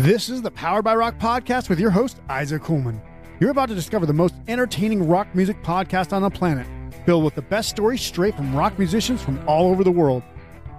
[0.00, 3.00] This is the Powered by Rock podcast with your host, Isaac Coolman.
[3.40, 6.66] You're about to discover the most entertaining rock music podcast on the planet,
[7.06, 10.22] filled with the best stories straight from rock musicians from all over the world.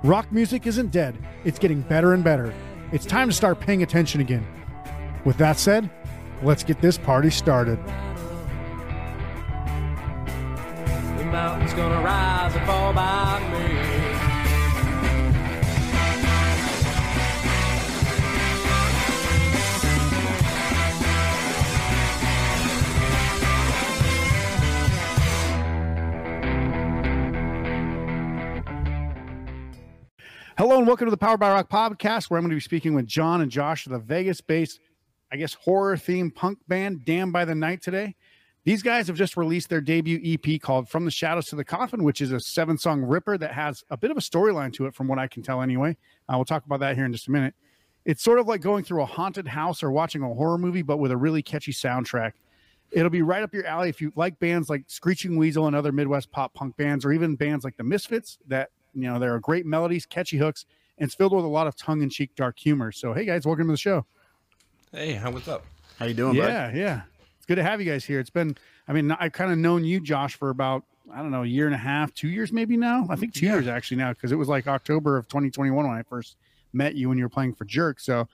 [0.04, 2.54] Rock music isn't dead, it's getting better and better.
[2.92, 4.46] It's time to start paying attention again.
[5.26, 5.90] With that said,
[6.44, 7.80] let's get this party started.
[11.18, 13.67] The mountain's gonna rise and fall by me.
[30.58, 32.96] Hello and welcome to the Power by Rock podcast, where I'm going to be speaking
[32.96, 34.80] with John and Josh of the Vegas-based,
[35.32, 38.16] I guess, horror-themed punk band Damned by the Night today.
[38.64, 42.04] These guys have just released their debut EP called From the Shadows to the Coffin,
[42.04, 45.08] which is a seven-song ripper that has a bit of a storyline to it, from
[45.08, 45.62] what I can tell.
[45.62, 45.96] Anyway,
[46.28, 47.54] uh, we'll talk about that here in just a minute.
[48.06, 50.98] It's sort of like going through a haunted house or watching a horror movie, but
[50.98, 52.32] with a really catchy soundtrack.
[52.90, 55.92] It'll be right up your alley if you like bands like Screeching Weasel and other
[55.92, 59.40] Midwest pop punk bands, or even bands like the Misfits that you know, there are
[59.40, 60.66] great melodies, catchy hooks,
[60.98, 62.92] and it's filled with a lot of tongue-in-cheek dark humor.
[62.92, 64.06] So, hey guys, welcome to the show.
[64.92, 65.66] Hey, how what's up?
[66.00, 67.02] How you doing, yeah, yeah.
[67.38, 68.20] It's good to have you guys here.
[68.20, 71.44] It's been, I mean, I've kind of known you, Josh, for about I don't know,
[71.44, 73.08] a year and a half, two years maybe now.
[73.10, 73.54] I think two Yeah.
[73.54, 76.36] years actually now, because it was like October of 2021 when I first
[76.74, 78.02] met you when you were playing for Jerk.
[78.02, 78.26] So uh,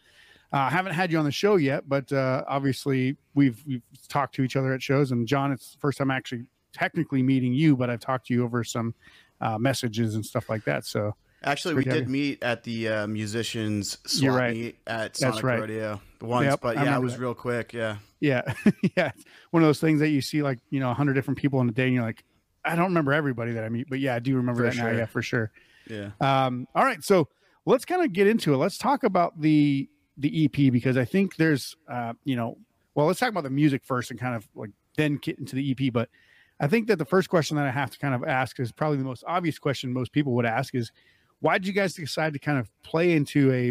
[0.58, 4.44] I haven't had you on the show yet, but uh, obviously we've we've talked to
[4.44, 5.11] each other at shows.
[5.11, 8.44] And John, it's the first time actually technically meeting you, but I've talked to you
[8.44, 8.95] over some
[9.44, 10.86] uh, messages and stuff like that.
[10.86, 14.55] So Actually, we did meet at the uh, musicians swap right.
[14.55, 15.59] meet at That's Sonic right.
[15.59, 17.19] Rodeo once, Yep, but yeah, it was that.
[17.22, 17.73] real quick.
[17.73, 18.53] Yeah, yeah,
[18.95, 19.11] yeah,
[19.52, 21.67] one of those things that you see like you know a hundred different people in
[21.67, 22.23] a day, and you're like,
[22.64, 24.97] I don't remember everybody that I meet, but yeah, I do remember For that now.
[24.97, 25.52] Yeah, for sure.
[25.89, 26.11] yeah.
[26.21, 27.27] Um, all right, so
[27.66, 28.58] let's kind of get into it.
[28.58, 32.58] Let's talk about the the EP because I think there's, uh, you know,
[32.95, 35.71] well, let's talk about the music first and kind of like then get into the
[35.71, 35.91] EP.
[35.91, 36.08] But
[36.59, 38.97] I think that the first question that I have to kind of ask is probably
[38.97, 40.91] the most obvious question most people would ask is,
[41.39, 43.65] why did you guys decide to kind of play into a,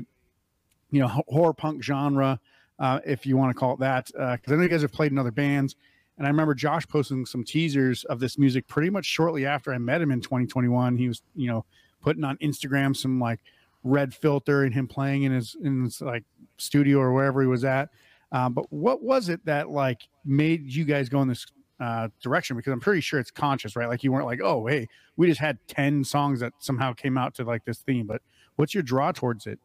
[0.90, 2.38] you know, horror punk genre,
[2.78, 4.06] uh, if you want to call it that?
[4.06, 5.76] Because I know you guys have played in other bands.
[6.18, 9.78] And I remember Josh posting some teasers of this music pretty much shortly after I
[9.78, 10.96] met him in 2021.
[10.98, 11.64] He was, you know,
[12.02, 13.40] putting on Instagram some like
[13.84, 16.24] red filter and him playing in his in his like
[16.58, 17.88] studio or wherever he was at.
[18.30, 21.46] Um, but what was it that like made you guys go in this
[21.82, 22.56] uh, direction?
[22.56, 23.88] Because I'm pretty sure it's conscious, right?
[23.88, 27.34] Like you weren't like, oh, hey, we just had ten songs that somehow came out
[27.34, 28.06] to like this theme.
[28.06, 28.22] But
[28.54, 29.58] what's your draw towards it?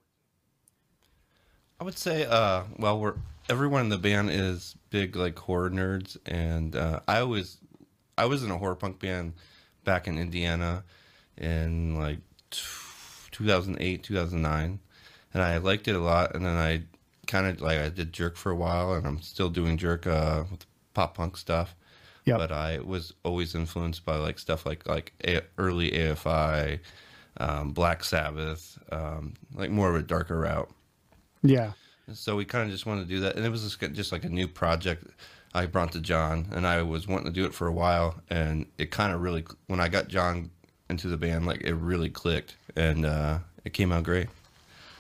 [1.80, 3.14] I would say, uh, well, we're
[3.50, 7.60] everyone in the band is big like horror nerds, and uh, I always,
[8.18, 9.34] I was in a horror punk band
[9.84, 10.84] back in Indiana
[11.38, 12.18] in like
[12.50, 12.60] t-
[13.32, 14.80] 2008, 2009,
[15.36, 16.34] and I liked it a lot.
[16.34, 16.82] And then I
[17.28, 20.46] kind of like I did Jerk for a while, and I'm still doing Jerk uh,
[20.50, 21.76] with pop punk stuff.
[22.28, 22.38] Yep.
[22.38, 26.80] But I was always influenced by like stuff like like a- early AFI,
[27.38, 30.70] um, Black Sabbath, um, like more of a darker route.
[31.42, 31.72] Yeah,
[32.14, 34.26] So we kind of just wanted to do that, and it was just, just like
[34.26, 35.06] a new project
[35.54, 38.66] I brought to John, and I was wanting to do it for a while, and
[38.78, 40.50] it kind of really when I got John
[40.90, 44.28] into the band, like it really clicked, and uh, it came out great.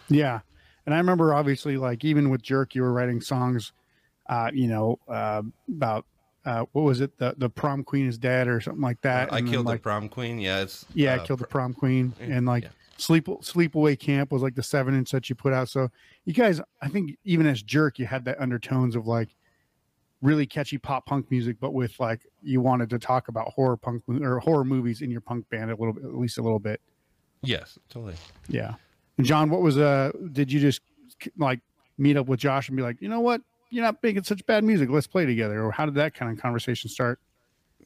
[0.09, 0.39] yeah.
[0.85, 3.73] And I remember obviously like even with Jerk, you were writing songs,
[4.29, 6.05] uh, you know, uh, about
[6.47, 7.17] uh, what was it?
[7.17, 9.33] The the prom queen is dead or something like that.
[9.33, 10.39] I And then, killed like, the prom queen.
[10.39, 12.69] Yeah, it's Yeah, uh, killed the prom queen, and like yeah.
[12.95, 15.67] sleep sleepaway camp was like the seven inch that you put out.
[15.67, 15.89] So
[16.23, 19.35] you guys, I think even as Jerk, you had that undertones of like
[20.21, 24.03] really catchy pop punk music, but with like you wanted to talk about horror punk
[24.07, 26.79] or horror movies in your punk band a little bit, at least a little bit.
[27.43, 28.15] yes, totally.
[28.47, 28.75] Yeah.
[29.17, 30.13] And John, what was uh?
[30.31, 30.79] Did you just
[31.37, 31.59] like
[31.97, 33.41] meet up with Josh and be like, you know what?
[33.69, 34.89] You're not making such bad music.
[34.89, 35.61] Let's play together.
[35.63, 37.19] Or how did that kind of conversation start?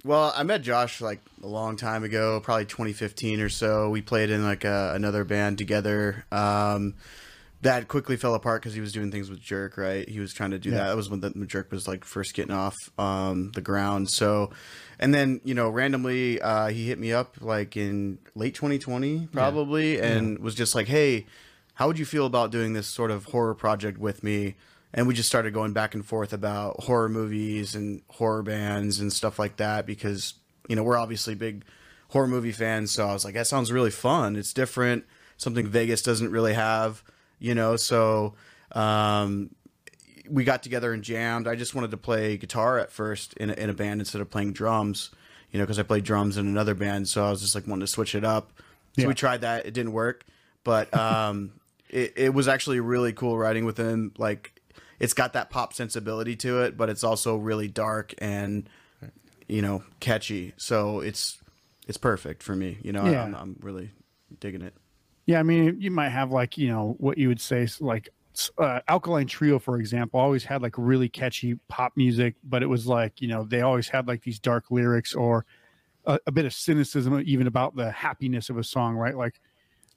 [0.03, 3.90] Well, I met Josh like a long time ago, probably 2015 or so.
[3.90, 6.25] We played in like a, another band together.
[6.31, 6.96] Um,
[7.62, 10.09] that quickly fell apart because he was doing things with Jerk, right?
[10.09, 10.78] He was trying to do Yeah.
[10.78, 10.88] that.
[10.88, 14.09] That was when the Jerk was like first getting off um, the ground.
[14.09, 14.50] So,
[15.00, 20.02] and then you know, randomly uh, he hit me up like in late 2020 probably,
[20.02, 21.28] and was just like, "Hey,
[21.76, 24.56] how would you feel about doing this sort of horror project with me?"
[24.93, 29.11] And we just started going back and forth about horror movies and horror bands and
[29.11, 30.34] stuff like that because
[30.67, 31.64] you know we're obviously big
[32.09, 32.91] horror movie fans.
[32.91, 34.35] So I was like, that sounds really fun.
[34.35, 35.05] It's different,
[35.38, 37.03] something Vegas doesn't really have,
[37.40, 37.78] you know.
[37.78, 38.34] So
[38.73, 39.49] um,
[40.29, 41.47] we got together and jammed.
[41.47, 44.29] I just wanted to play guitar at first in a, in a band instead of
[44.29, 45.09] playing drums,
[45.52, 47.08] you know, because I played drums in another band.
[47.08, 48.52] So I was just like wanting to switch it up.
[48.97, 49.08] So Yeah.
[49.08, 49.66] we tried that.
[49.66, 50.26] It didn't work,
[50.66, 51.53] but um,
[51.90, 54.14] it, it was actually really cool writing with him.
[54.17, 54.51] Like,
[55.02, 58.70] it's got that pop sensibility to it, but it's also really dark and
[59.48, 60.53] you know catchy.
[60.58, 61.40] So it's
[61.88, 62.78] it's perfect for me.
[62.84, 63.24] You know, Yeah.
[63.24, 63.90] I'm, I'm really
[64.40, 64.76] digging it.
[65.26, 68.09] Yeah, I mean, you might have like you know what you would say, like
[68.58, 72.86] uh, Alkaline Trio, for example, always had like really catchy pop music, but it was
[72.86, 75.46] like you know they always had like these dark lyrics or
[76.06, 79.18] a, a bit of cynicism, even about the happiness of a song, right?
[79.18, 79.42] Like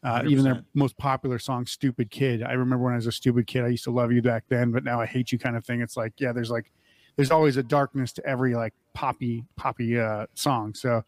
[0.04, 3.46] uh, even their most popular song, "Stupid Kid." I remember when I was a stupid
[3.46, 5.64] kid, I used to love you back then, but now I hate you, kind of
[5.64, 5.80] thing.
[5.80, 6.70] It's like yeah, there's like
[7.16, 10.74] there's always a darkness to every like poppy poppy uh, song.
[10.74, 11.02] So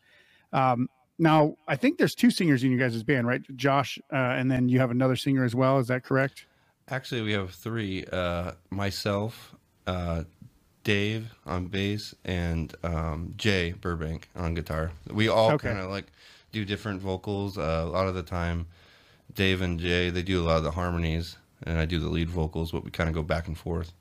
[0.52, 0.88] um,
[1.18, 3.42] now I think there's two singers in you guys' band, right?
[3.56, 5.78] Josh, uh, and then you have another singer as well.
[5.78, 6.46] Is that correct?
[6.88, 8.04] Actually, we have three.
[8.12, 9.54] Uh, myself,
[9.86, 10.24] uh,
[10.84, 14.92] Dave on bass, and um, Jay Burbank on guitar.
[15.10, 15.68] We all Okay.
[15.68, 16.06] kind of like
[16.52, 17.58] do different vocals.
[17.58, 18.66] Uh, a lot of the time,
[19.36, 22.28] Dave and Jay they do a lot of the harmonies, and I do the lead
[22.28, 22.72] vocals.
[22.72, 23.92] But we kind of go back and forth.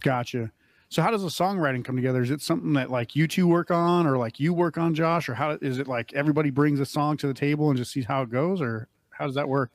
[0.00, 0.50] Gotcha.
[0.88, 2.20] So how does the songwriting come together?
[2.20, 5.28] Is it something that like you two work on, or like you work on, Josh,
[5.28, 8.06] or how is it like everybody brings a song to the table and just sees
[8.06, 9.70] how it goes, or how does that work?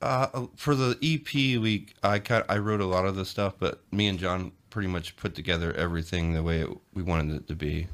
[0.00, 3.80] Uh, for the EP, we I cut I wrote a lot of the stuff, but
[3.92, 7.54] me and John pretty much put together everything the way it, we wanted it to
[7.54, 7.86] be.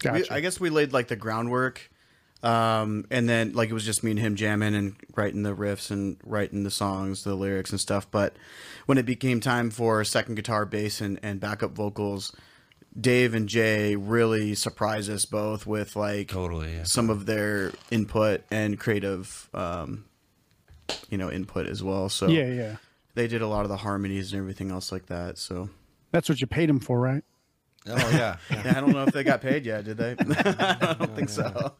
[0.00, 0.26] Gotcha.
[0.30, 1.88] We, I guess we laid like the groundwork,
[2.44, 5.90] um, and then like it was just me and him jamming and writing the riffs
[5.90, 8.06] and writing the songs, the lyrics and stuff.
[8.10, 8.36] But
[8.84, 12.36] when it became time for second guitar, bass, and, and backup vocals,
[13.00, 16.82] Dave and Jay really surprised us both with like Totally, yeah.
[16.82, 20.04] some of their input and creative, um,
[21.08, 22.10] you know, input as well.
[22.10, 22.76] So yeah, yeah.
[23.14, 25.38] they did a lot of the harmonies and everything else like that.
[25.38, 25.70] So
[26.12, 27.24] That's what you paid him for, right?
[27.86, 28.74] Oh yeah, yeah.
[28.76, 30.12] I don't know if they got paid yet, did they?
[30.28, 31.74] I don't think so.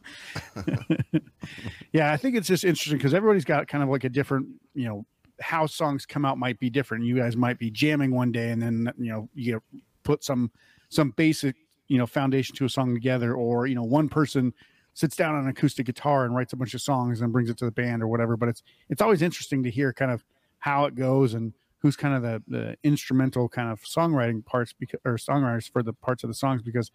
[1.91, 4.85] Yeah, I think it's just interesting because everybody's got kind of like a different, you
[4.85, 5.05] know,
[5.39, 7.05] how songs come out might be different.
[7.05, 9.63] You guys might be jamming one day, and then you know you get
[10.03, 10.51] put some
[10.89, 11.55] some basic
[11.87, 14.53] you know foundation to a song together, or you know one person
[14.93, 17.57] sits down on an acoustic guitar and writes a bunch of songs and brings it
[17.57, 18.37] to the band or whatever.
[18.37, 20.23] But it's it's always interesting to hear kind of
[20.59, 21.53] how it goes and
[21.85, 25.93] who's kind of the the instrumental kind of songwriting parts because or songwriters for the
[25.93, 26.89] parts of the songs because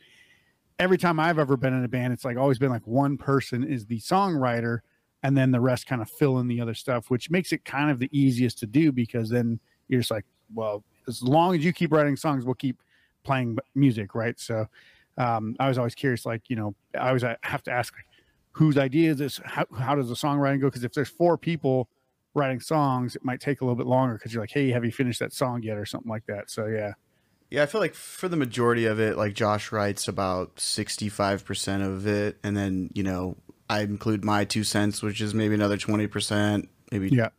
[0.80, 3.62] every time I've ever been in a band, it's like always been like one person
[3.62, 4.80] is the songwriter
[5.22, 7.88] and then the rest kind of fill in the other stuff, which makes it kind
[7.88, 11.72] of the easiest to do because then you're just like, well, as long as you
[11.72, 12.82] keep writing songs, we'll keep
[13.22, 14.40] playing music, right?
[14.40, 14.66] So
[15.18, 17.94] um, I was always curious, like, you know, I always uh, have to ask,
[18.50, 19.40] whose idea is this?
[19.44, 20.66] How, how does the songwriting go?
[20.66, 21.88] Because if there's four people
[22.34, 24.92] writing songs, it might take a little bit longer because you're like, hey, have you
[24.92, 26.50] finished that song yet or something like that?
[26.50, 26.92] So yeah.
[27.50, 32.06] Yeah, I feel like for the majority of it, like Josh writes about 65% of
[32.06, 32.38] it.
[32.44, 33.36] And then, you know,
[33.68, 37.30] I include my two cents, which is maybe another 20%, maybe, Yeah.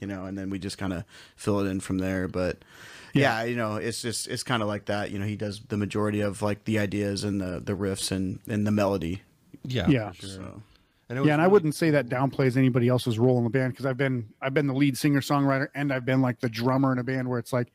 [0.00, 1.04] you know, and then we just kind of
[1.36, 2.28] fill it in from there.
[2.28, 2.64] But
[3.12, 5.10] yeah, you know, it's just, it's kind of like that.
[5.10, 8.40] You know, he does the majority of like the ideas and the, the riffs and,
[8.48, 9.20] and the melody.
[9.64, 10.12] yeah, Yeah.
[10.12, 10.28] sure.
[10.30, 10.62] So,
[11.08, 13.86] And yeah, and I wouldn't say that downplays anybody else's role in the band because
[13.86, 16.98] I've been I've been the lead singer songwriter and I've been like the drummer in
[16.98, 17.72] a band where it's like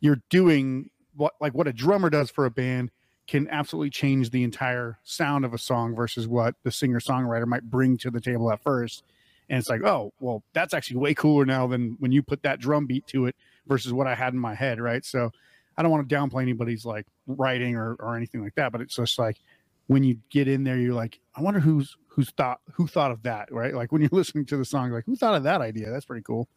[0.00, 2.90] you're doing what like what a drummer does for a band
[3.26, 7.62] can absolutely change the entire sound of a song versus what the singer songwriter might
[7.62, 9.02] bring to the table at first.
[9.48, 12.60] And it's like, oh, well, that's actually way cooler now than when you put that
[12.60, 13.36] drum beat to it
[13.66, 15.04] versus what I had in my head, right?
[15.04, 15.30] So
[15.76, 18.96] I don't want to downplay anybody's like writing or, or anything like that, but it's
[18.96, 19.38] just like
[19.86, 23.22] when you get in there, you're like, I wonder who's who's thought who thought of
[23.24, 23.74] that, right?
[23.74, 25.90] Like when you're listening to the song, like who thought of that idea?
[25.90, 26.48] That's pretty cool.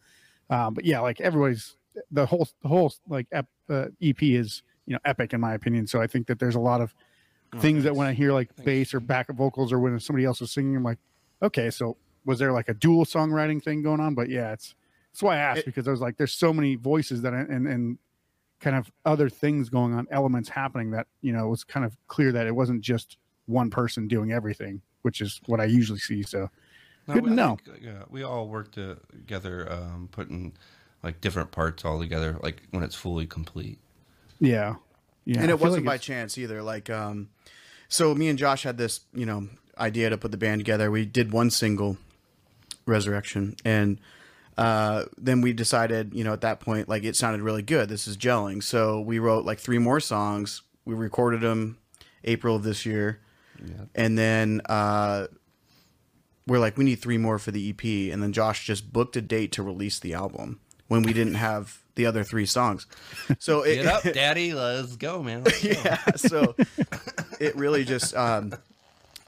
[0.49, 1.75] Um, but yeah, like everybody's
[2.11, 5.87] the whole the whole like ep, uh, EP is you know epic in my opinion.
[5.87, 6.93] So I think that there's a lot of
[7.61, 10.51] things that when I hear like bass or backup vocals or when somebody else is
[10.51, 10.99] singing, I'm like,
[11.41, 14.15] okay, so was there like a dual songwriting thing going on?
[14.15, 14.75] But yeah, it's
[15.13, 17.39] that's why I asked It- because I was like, there's so many voices that I,
[17.39, 17.97] and and
[18.59, 21.95] kind of other things going on, elements happening that you know it was kind of
[22.07, 26.23] clear that it wasn't just one person doing everything, which is what I usually see.
[26.23, 26.49] So
[27.07, 27.57] No, Good to know.
[27.63, 30.53] think, yeah, we all work together, um, putting
[31.03, 33.79] like different parts all together, like when it's fully complete.
[34.39, 34.75] yeah,
[35.25, 36.61] yeah, and it wasn't like by chance either.
[36.61, 37.29] Like, um,
[37.87, 39.47] so me and Josh had this, you know,
[39.77, 40.89] idea to put the band together.
[40.91, 41.97] We did one single,
[42.85, 43.99] Resurrection, and
[44.57, 47.89] uh, then we decided, you know, at that point, like it sounded really good.
[47.89, 48.63] This is gelling.
[48.63, 50.63] So we wrote like three more songs.
[50.85, 51.77] We recorded them
[52.23, 53.19] April of this year,
[53.95, 55.27] and then uh,
[56.47, 58.13] we're like, we need three more for the EP.
[58.13, 61.83] And then Josh just booked a date to release the album when we didn't have
[61.95, 62.87] the other three songs.
[63.39, 64.53] So it, Get up, Daddy!
[64.53, 65.43] Let's go, man.
[65.43, 65.69] Let's go.
[65.69, 66.55] yeah so
[67.39, 68.53] it really just um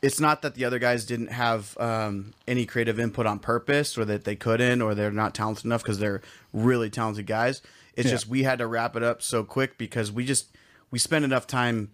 [0.01, 4.06] it's not that the other guys didn't have um, any creative input on purpose or
[4.06, 6.22] that they couldn't or they're not talented enough because they're
[6.53, 7.62] really talented guys.
[7.96, 8.12] It's Yeah.
[8.12, 10.56] just we had to wrap it up so quick because we just
[10.91, 11.91] we spent enough time,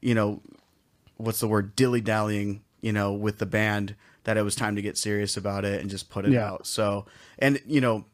[0.00, 0.40] you know,
[1.16, 3.94] what's the word dilly dallying, you know, with the band
[4.24, 6.48] that it was time to get serious about it and just put it Yeah.
[6.52, 6.66] out.
[6.66, 7.06] So
[7.40, 8.04] and you know,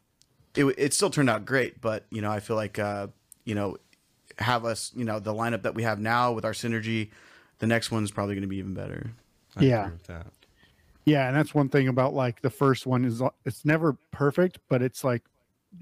[0.55, 3.07] it it still turned out great, but you know, I feel like uh,
[3.45, 3.77] you know,
[4.39, 7.09] have us, you know, the lineup that we have now with our synergy,
[7.59, 9.11] the next one's probably going to be even better.
[9.55, 9.81] I Yeah.
[9.83, 10.27] agree with that.
[11.05, 14.59] Yeah, and that's one thing about like the first one is uh, it's never perfect,
[14.69, 15.23] but it's like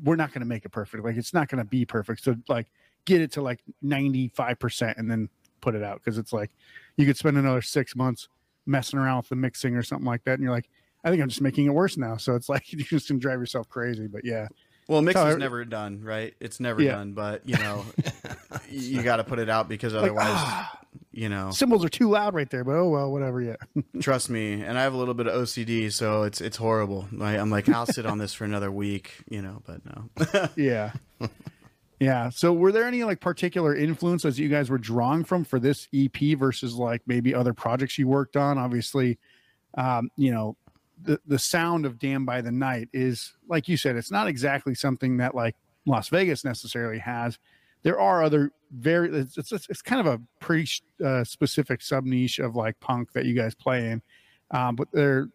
[0.04, 1.04] we're not going to make it perfect.
[1.04, 2.24] Like it's not going to be perfect.
[2.24, 2.68] So like
[3.06, 5.30] get it to like 95% and then
[5.62, 6.52] put it out because it's like
[6.98, 8.28] you could spend another 6 months
[8.66, 10.70] messing around with the mixing or something like that and you're like
[11.04, 12.18] I think I'm just making it worse now.
[12.18, 14.48] So it's like you're just going to drive yourself crazy, but yeah.
[14.88, 16.34] Well, mix So- is never done, right?
[16.40, 16.94] It's never Yeah.
[16.94, 17.86] done, but you know,
[18.70, 20.66] you got to put it out because otherwise,
[21.18, 23.56] you know, Cymbals are too loud right there, but oh well, whatever, yeah.
[24.02, 24.62] trust me.
[24.62, 27.08] And I have a little bit of OCD, so it's it's horrible.
[27.12, 30.50] Like, I'm like, I'll sit on this for another week, you know, but no.
[30.56, 30.92] yeah
[32.00, 35.88] yeah so were there any like particular influences you guys were drawing from for this
[35.94, 39.18] ep versus like maybe other projects you worked on obviously
[39.78, 40.56] um you know
[41.02, 44.76] the the sound of damned by the night is like you said it's not exactly
[44.76, 45.56] something that like
[45.86, 47.40] las vegas necessarily has
[47.84, 50.70] there are other very it's it's, it's kind of a pretty
[51.04, 54.02] uh, specific sub niche of like punk that you guys play in.
[54.52, 55.30] Um but there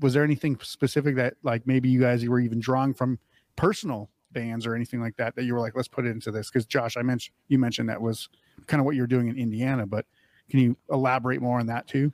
[0.00, 3.18] was there anything specific that like maybe you guys were even drawing from
[3.56, 6.50] personal bands or anything like that that you were like let's put it into this?
[6.50, 8.28] Because josh i mentioned you mentioned that was
[8.66, 10.06] kind of what you're doing in indiana but
[10.52, 12.12] can you elaborate more on that too?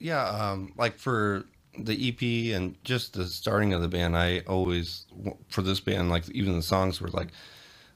[0.00, 1.44] Yeah, um, like for
[1.78, 5.06] the EP and just the starting of the band, I always
[5.48, 7.28] for this band, like even the songs were like,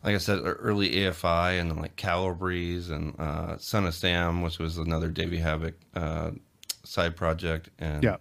[0.05, 4.59] like I said, early AFI and then like Calabrese and uh, Son of Sam, which
[4.59, 6.31] was another Davey Havok uh,
[6.85, 8.17] side project, and Yeah.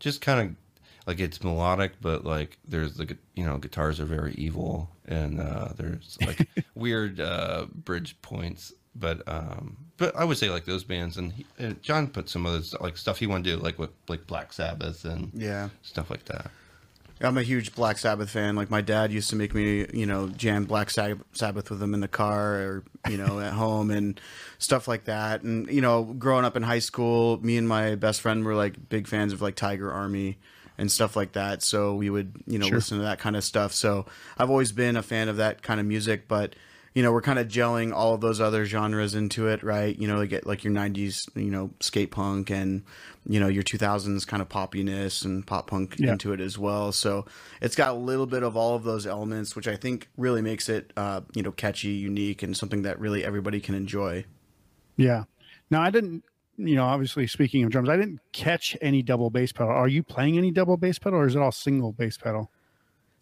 [0.00, 0.56] just kind of
[1.06, 5.68] like it's melodic, but like there's the you know guitars are very evil and uh,
[5.76, 8.72] there's like weird uh, bridge points.
[8.96, 12.46] But um, but I would say like those bands and, he, and John put some
[12.46, 15.68] other stuff, like stuff he wanted to do like with like Black Sabbath and Yeah.
[15.82, 16.50] stuff like that.
[17.20, 18.56] I'm a huge Black Sabbath fan.
[18.56, 21.94] Like my dad used to make me, you know, jam Black Sab- Sabbath with him
[21.94, 24.20] in the car or, you know, at home and
[24.58, 25.42] stuff like that.
[25.42, 28.88] And, you know, growing up in high school, me and my best friend were like
[28.88, 30.38] big fans of like Tiger Army
[30.76, 31.62] and stuff like that.
[31.62, 32.76] So we would, you know, Sure.
[32.78, 33.72] listen to that kind of stuff.
[33.72, 34.06] So
[34.36, 36.56] I've always been a fan of that kind of music, but
[36.94, 39.98] you know, we're kind of gelling all of those other genres into it, right?
[39.98, 42.84] You know, like get like your '90s, you know, skate punk and
[43.26, 46.12] you know your 2000s kind of poppiness and pop punk Yeah.
[46.12, 46.92] into it as well.
[46.92, 47.26] So
[47.60, 50.68] it's got a little bit of all of those elements, which I think really makes
[50.68, 54.24] it, uh, you know, catchy, unique, and something that really everybody can enjoy.
[54.96, 55.24] yeah
[55.70, 56.22] now i didn't
[56.56, 60.02] you know obviously speaking of drums i didn't catch any double bass pedal are you
[60.04, 62.50] playing any double bass pedal or is it all single bass pedal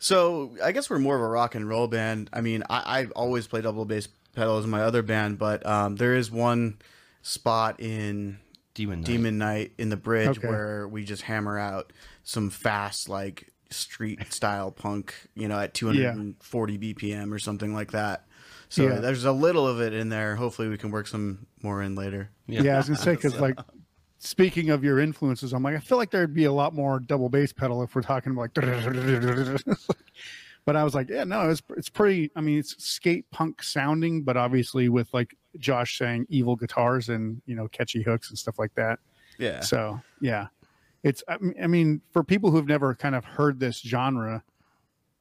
[0.03, 2.29] So I guess we're more of a rock and roll band.
[2.33, 5.95] I mean, I, I always play double bass pedals in my other band, but um,
[5.95, 6.79] there is one
[7.23, 8.41] spot in
[8.75, 9.07] Demon Knight.
[9.07, 10.49] Demon Night in the bridge Okay.
[10.49, 11.93] where we just hammer out
[12.25, 18.27] some fast like street style punk, you know, at 240 BPM or something like that.
[18.71, 18.99] So Yeah.
[18.99, 20.35] there's a little of it in there.
[20.35, 22.29] Hopefully we can work some more in later.
[22.49, 23.57] yeah, i was gonna say because like
[24.25, 27.29] speaking of your influences i'm like i feel like there'd be a lot more double
[27.29, 28.55] bass pedal if we're talking like
[30.65, 34.23] but i was like yeah no it's it's pretty i mean it's skate punk sounding
[34.23, 38.59] but obviously with like josh saying evil guitars and you know catchy hooks and stuff
[38.59, 38.99] like that
[39.39, 39.61] Yeah.
[39.61, 40.47] so yeah
[41.03, 44.45] it's I mean- I mean for people who've never kind of heard this genre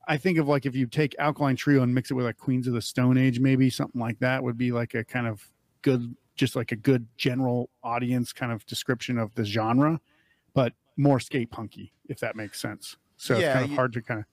[0.08, 2.68] i think of like if you take alkaline trio and mix it with like queens
[2.68, 5.48] of the stone age maybe something like that would be like a kind of
[5.82, 10.02] good just like a good general audience kind of description of the genre
[10.56, 14.02] but more skate punky if that makes sense so it's kind of you- hard to
[14.02, 14.26] kind of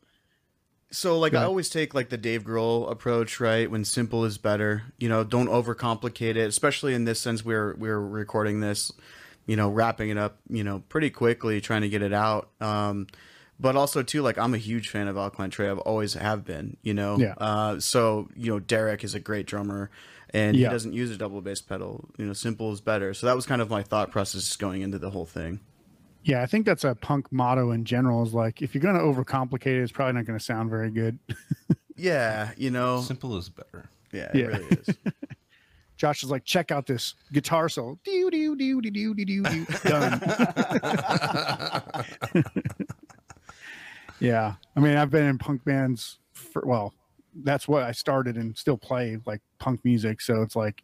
[0.90, 3.70] So like I always take like the Dave Grohl approach, right?
[3.70, 4.84] When simple is better.
[4.96, 8.90] You know, don't overcomplicate it, especially in this sense we're we're recording this,
[9.46, 12.48] you know, wrapping it up, you know, pretty quickly trying to get it out.
[12.62, 13.06] Um
[13.60, 15.72] but also too like I'm a huge fan of Alkaline Trio.
[15.72, 17.18] I've always have been, you know.
[17.18, 17.34] Yeah.
[17.36, 19.90] Uh so, you know, Derek is a great drummer
[20.34, 20.68] and Yeah.
[20.68, 22.08] he doesn't use a double bass pedal.
[22.18, 23.14] You know, simple is better.
[23.14, 25.60] So that was kind of my thought process going into the whole thing.
[26.24, 29.00] yeah i think that's a punk motto in general is like if you're going to
[29.00, 31.18] overcomplicate it it's probably not going to sound very good
[32.00, 33.00] Yeah, you know.
[33.00, 33.90] Simple is better.
[34.12, 34.44] Yeah, Yeah.
[34.44, 34.96] it really is.
[35.96, 37.98] Josh is like, check out this guitar solo.
[38.04, 39.66] Doo, doo, doo, doo, doo, doo, doo, doo.
[39.82, 40.20] Done.
[44.20, 44.54] yeah.
[44.76, 46.94] I mean, I've been in punk bands for, well,
[47.34, 50.20] that's what I started and still play like punk music.
[50.20, 50.82] So it's like,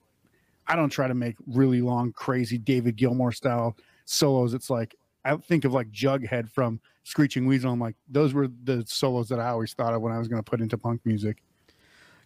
[0.67, 4.55] I don't try to make really long, crazy David Gilmour style solos.
[4.55, 7.73] It's like I think of like Jughead from Screeching Weasel.
[7.73, 10.43] I'm like those were the solos that I always thought of when I was going
[10.43, 11.43] to put into punk music.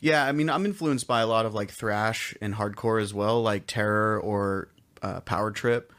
[0.01, 3.43] Yeah, I mean, I'm influenced by a lot of like thrash and hardcore as well,
[3.43, 4.69] like Terror or
[5.03, 5.93] uh, Power Trip.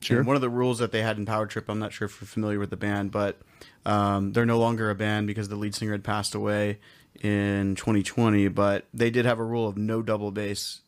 [0.00, 0.18] Sure.
[0.18, 2.20] And one of the rules that they had in Power Trip, I'm not sure if
[2.20, 3.38] you're familiar with the band, but
[3.86, 6.78] um, they're no longer a band because the lead singer had passed away
[7.22, 8.48] in 2020.
[8.48, 10.80] But they did have a rule of no double bass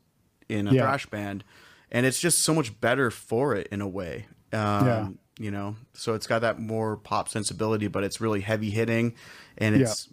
[0.48, 0.82] in a Yeah.
[0.82, 1.44] thrash band,
[1.90, 4.26] and it's just so much better for it in a way.
[4.52, 5.08] Um, Yeah.
[5.40, 9.14] You know, so it's got that more pop sensibility, but it's really heavy hitting,
[9.56, 10.08] and it's.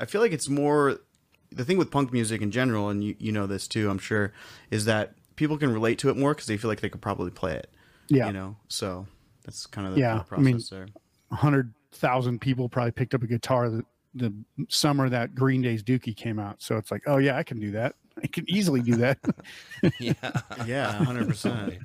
[0.00, 0.98] I feel like it's more
[1.52, 4.32] the thing with punk music in general, and you, you know this too, I'm sure,
[4.72, 7.30] is that people can relate to it more because they feel like they could probably
[7.30, 7.70] play it.
[8.08, 8.26] Yeah.
[8.26, 9.06] You know, so
[9.44, 10.86] that's kind of the Yeah, thought I mean- process there.
[11.30, 14.32] hundred thousand people probably picked up a guitar the, the
[14.68, 16.62] summer that Green Day's Dookie came out.
[16.62, 17.94] So it's like, oh yeah, I can do that.
[18.22, 19.18] I can easily do that.
[20.00, 20.12] yeah.
[20.66, 21.78] Yeah, 100%.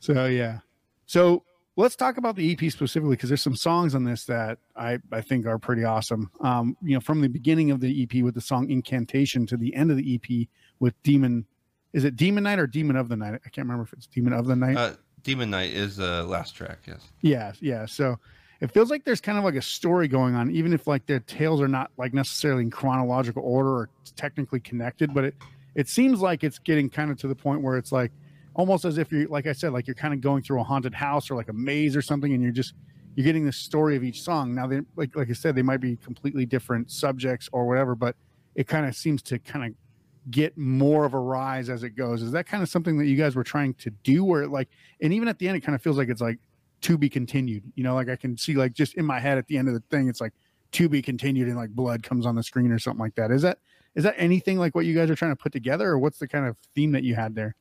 [0.00, 0.60] so yeah.
[1.06, 1.42] So
[1.76, 5.20] let's talk about the EP specifically because there's some songs on this that I I
[5.20, 6.30] think are pretty awesome.
[6.40, 9.74] Um, you know, from the beginning of the EP with the song Incantation to the
[9.74, 10.48] end of the EP
[10.80, 11.46] with Demon.
[11.92, 13.34] Is it Demon Night or Demon of the Night?
[13.34, 14.76] I can't remember if it's Demon of the Night.
[14.76, 16.78] Uh, Demon Night is the last track.
[16.86, 17.08] Yes.
[17.20, 17.86] Yeah, yeah.
[17.86, 18.18] So
[18.64, 21.20] it feels like there's kind of like a story going on, even if like their
[21.20, 25.34] tales are not like necessarily in chronological order or technically connected, but it
[25.74, 28.10] it seems like it's getting kind of to the point where it's like
[28.54, 30.94] almost as if you're like I said, like you're kind of going through a haunted
[30.94, 32.72] house or like a maze or something, and you're just
[33.16, 34.54] you're getting the story of each song.
[34.54, 38.16] Now they like like I said, they might be completely different subjects or whatever, but
[38.54, 42.22] it kind of seems to kind of get more of a rise as it goes.
[42.22, 44.70] Is that kind of something that you guys were trying to do where like
[45.02, 46.38] and even at the end it kind of feels like it's like
[46.82, 47.64] to be continued.
[47.74, 49.74] You know, like I can see like just in my head at the end of
[49.74, 50.32] the thing, it's like
[50.72, 53.30] to be continued and like blood comes on the screen or something like that.
[53.30, 53.58] Is that
[53.94, 56.28] is that anything like what you guys are trying to put together or what's the
[56.28, 57.54] kind of theme that you had there?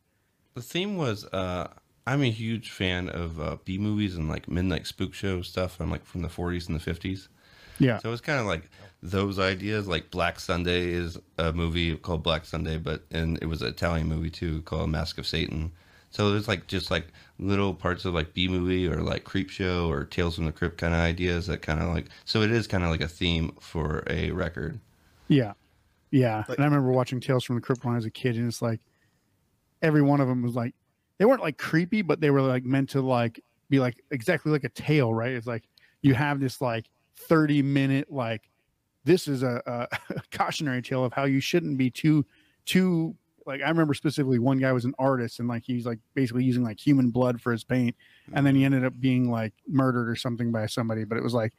[0.55, 1.67] The theme was uh,
[2.05, 5.79] I'm a huge fan of uh, B movies and like midnight spook show stuff.
[5.79, 7.27] I'm like from the 40s and the 50s.
[7.79, 7.99] Yeah.
[7.99, 8.69] So it's kind of like
[9.01, 9.87] those ideas.
[9.87, 14.07] Like Black Sunday is a movie called Black Sunday, but and it was an Italian
[14.07, 15.71] movie too called Mask of Satan.
[16.09, 17.07] So there's like just like
[17.39, 20.77] little parts of like B movie or like Creep Show or Tales from the Crypt
[20.77, 22.07] kind of ideas that kind of like.
[22.25, 24.79] So it is kind of like a theme for a record.
[25.27, 25.53] Yeah.
[26.11, 26.43] Yeah.
[26.47, 28.47] Like- and I remember watching Tales from the Crypt when I was a kid and
[28.47, 28.79] it's like
[29.81, 30.73] every one of them was like
[31.17, 34.63] they weren't like creepy, but they were like meant to like be like exactly like
[34.63, 35.31] a tale, right?
[35.31, 35.63] It's like
[36.01, 38.49] you have this like 30 minute like
[39.05, 42.25] this is a, a cautionary tale of how you shouldn't be too
[42.65, 43.15] too
[43.45, 46.63] like I remember specifically one guy was an artist and like he's like basically using
[46.63, 47.95] like human blood for his paint
[48.33, 48.73] and then he mm-hmm.
[48.73, 51.53] ended up being like murdered or something by somebody but it was like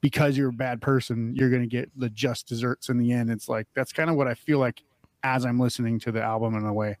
[0.00, 3.30] because you're a bad person you're going to get the just desserts in the end.
[3.30, 4.82] It's like that's kind of what I feel like
[5.22, 6.96] as I'm listening to the album in a way.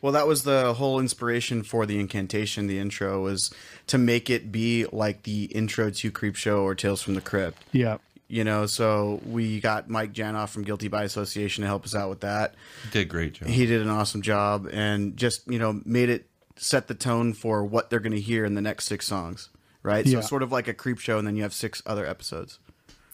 [0.00, 3.52] Well, that was the whole inspiration for the incantation, the intro, was
[3.88, 7.62] to make it be like the intro to Creep Show or Tales from the Crypt.
[7.72, 7.98] yeah
[8.30, 12.10] You know, so we got Mike Janoff from Guilty by Association to help us out
[12.10, 12.54] with that.
[12.92, 13.48] Did a great job.
[13.48, 17.64] He did an awesome job and just, you know, made it set the tone for
[17.64, 19.48] what they're going to hear in the next six songs,
[19.82, 20.04] right?
[20.04, 20.20] Yeah.
[20.20, 22.58] So sort of like a creep show, and then you have six other episodes.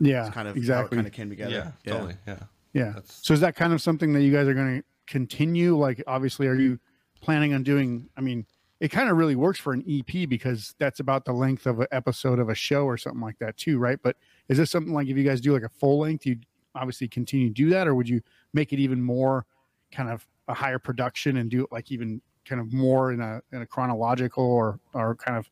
[0.01, 1.73] yeah it's Kind of exactly how it kind of came together.
[1.87, 2.17] yeah, totally.
[2.27, 2.39] Yeah.
[2.73, 2.85] Yeah.
[2.95, 5.77] That's- So is that kind of something that you guys are going to continue?
[5.77, 6.81] Like, obviously, are you
[7.21, 8.09] planning on doing?
[8.17, 8.47] I mean,
[8.81, 11.87] it kind of really works for an EP because that's about the length of an
[11.93, 13.99] episode of a show or something like that, too, right?
[14.03, 14.17] But
[14.49, 16.37] is this something like if you guys do like a full length, you
[16.75, 18.21] obviously continue to do that, or would you
[18.53, 19.47] make it even more
[19.93, 23.41] kind of a higher production and do it like even kind of more in a
[23.53, 25.49] in a chronological or or kind of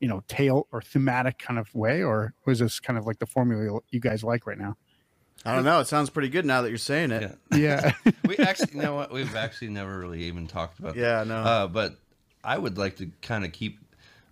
[0.00, 3.26] you know tale or thematic kind of way, or was this kind of like the
[3.26, 4.76] formula you guys like right now?
[5.44, 5.80] I don't know.
[5.80, 7.38] It sounds pretty good now that you're saying it.
[7.52, 7.92] Yeah.
[8.04, 8.12] Yeah.
[8.26, 9.12] we actually, you know what?
[9.12, 10.94] We've actually never really even talked about.
[10.94, 11.00] that.
[11.00, 11.36] Yeah, no.
[11.36, 11.96] Uh, but
[12.42, 13.78] I would like to kind of keep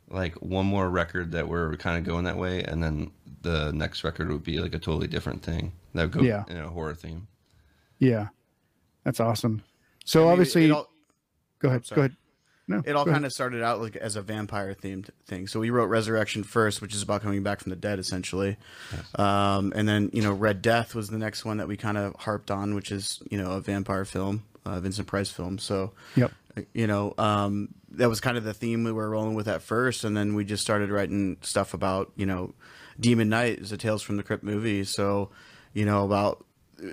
[0.08, 3.10] like one more record that we're kind of going that way, and then
[3.42, 6.44] the next record would be like a totally different thing that would go Yeah.
[6.48, 7.26] in a horror theme.
[7.98, 8.28] Yeah,
[9.04, 9.62] that's awesome.
[10.04, 10.88] So I mean, obviously, all,
[11.58, 11.84] go ahead.
[11.92, 12.16] Go ahead.
[12.68, 13.14] No, it all go ahead.
[13.18, 15.46] kind of started out like as a vampire themed thing.
[15.46, 18.56] So we wrote Resurrection first, which is about coming back from the dead, essentially.
[19.14, 22.14] Um, and then you know Red Death was the next one that we kind of
[22.16, 25.58] harped on, which is you know a vampire film, uh, Vincent Price film.
[25.58, 26.32] So Yep.
[26.72, 30.04] You know um, that was kind of the theme we were rolling with at first,
[30.04, 32.54] and then we just started writing stuff about you know
[32.98, 34.84] Demon Knight is a Tales from the Crypt movie.
[34.84, 35.30] So
[35.72, 36.44] you know about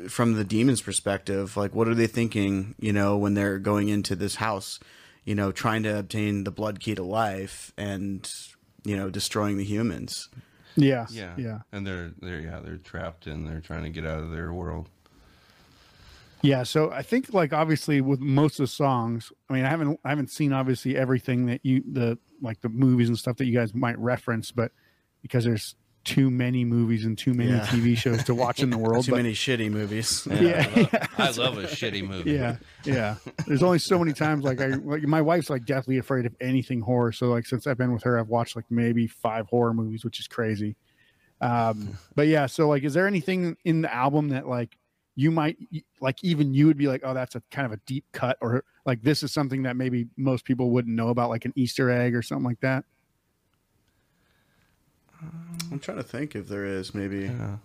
[0.07, 4.15] from the demon's perspective, like what are they thinking, you know, when they're going into
[4.15, 4.79] this house,
[5.25, 8.29] you know, trying to obtain the blood key to life and
[8.83, 10.29] you know destroying the humans.
[10.75, 11.05] Yeah.
[11.09, 11.59] Yeah, Yeah.
[11.71, 14.89] And they're they're yeah they're trapped and they're trying to get out of their world.
[16.43, 19.99] Yeah, so I think like obviously with most of the songs, I mean I haven't
[20.03, 23.53] I haven't seen obviously everything that you the like the movies and stuff that you
[23.57, 24.71] guys might reference, but
[25.21, 27.65] because there's too many movies and too many Yeah.
[27.65, 29.05] TV shows to watch in the world.
[29.05, 30.27] Too but, many shitty movies.
[30.29, 31.07] Yeah, I love, yeah.
[31.17, 32.31] I love a shitty movie.
[32.33, 33.15] yeah, yeah.
[33.47, 36.81] There's only so many times like I like my wife's like deathly afraid of anything
[36.81, 37.13] horror.
[37.13, 40.19] So like since I've been with her, I've watched like maybe five horror movies, which
[40.19, 40.75] is crazy.
[41.39, 44.77] Um, but yeah, so like, is there anything in the album that like
[45.15, 45.57] you might
[46.01, 48.63] like even you would be like, oh, that's a kind of a deep cut, or
[48.85, 52.15] like this is something that maybe most people wouldn't know about, like an Easter egg
[52.15, 52.83] or something like that.
[55.71, 57.25] I'm trying to think if there is maybe.
[57.25, 57.57] Yeah.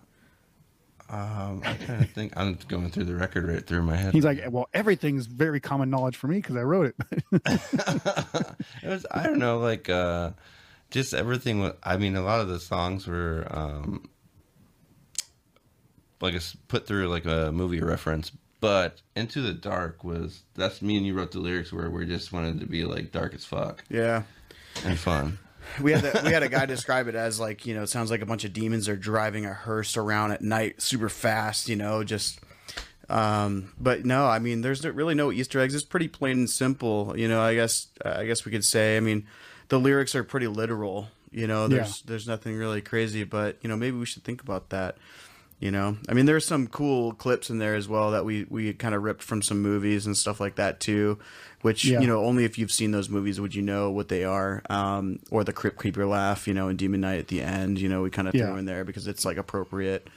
[1.11, 4.13] Um, I kind of think I'm going through the record right through my head.
[4.13, 6.95] He's like, well, everything's very common knowledge for me because I wrote it.
[8.83, 10.31] it was I don't know like uh
[10.91, 14.07] just everything wa- I mean a lot of the songs were um
[16.21, 20.97] like it's put through like a movie reference but Into the Dark was that's me
[20.97, 23.83] and you wrote the lyrics where we just wanted to be like dark as fuck
[23.89, 24.23] Yeah.
[24.85, 25.39] and fun.
[25.81, 28.09] We had the, we had a guy describe it as like you know it sounds
[28.09, 31.75] like a bunch of demons are driving a hearse around at night super fast you
[31.75, 32.39] know just
[33.07, 37.13] um but no I mean there's really no Easter eggs it's pretty plain and simple
[37.17, 39.27] you know I guess I guess we could say I mean
[39.67, 43.75] the lyrics are pretty literal you know there's there's nothing really crazy but you know
[43.75, 44.97] maybe we should think about that
[45.59, 48.71] you know i mean there's some cool clips in there as well that we we
[48.73, 51.17] kind of ripped from some movies and stuff like that too
[51.61, 51.99] which Yeah.
[51.99, 55.19] you know only if you've seen those movies would you know what they are um
[55.31, 58.01] or the crypt keeper laugh you know and demon night at the end you know
[58.01, 58.45] we kind of Yeah.
[58.47, 60.07] threw in there because it's like appropriate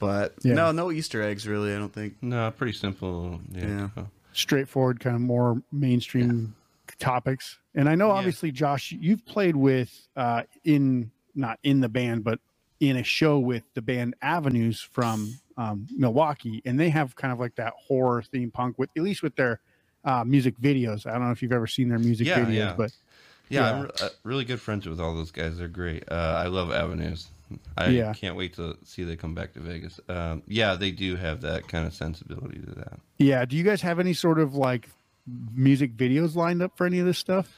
[0.00, 0.54] but Yeah.
[0.54, 3.40] no no easter eggs really i don't think No, pretty simple.
[3.52, 3.88] Yeah.
[3.96, 4.04] Yeah.
[4.32, 6.54] straightforward, kind of more mainstream
[6.98, 7.58] topics.
[7.74, 8.14] And I know, Yeah.
[8.14, 12.38] obviously, Josh, you've played with uh, in not in the band, but
[12.80, 17.38] in a show with the band Avenues from um, Milwaukee, and they have kind of
[17.38, 19.60] like that horror theme punk with at least with their
[20.04, 21.06] uh, music videos.
[21.06, 22.74] I don't know if you've ever seen their music Yeah, videos, yeah.
[22.76, 22.90] but
[23.50, 23.72] Yeah, Yeah.
[23.76, 25.58] I'm re- uh, really good friends with all those guys.
[25.58, 26.04] They're great.
[26.10, 27.28] Uh, I love Avenues.
[27.76, 28.14] I Yeah.
[28.14, 30.00] can't wait to see they come back to Vegas.
[30.08, 33.00] Um, yeah, they do have that kind of sensibility to that.
[33.18, 33.44] yeah.
[33.44, 34.88] Do you guys have any sort of like
[35.54, 37.52] music videos lined up for any of this stuff?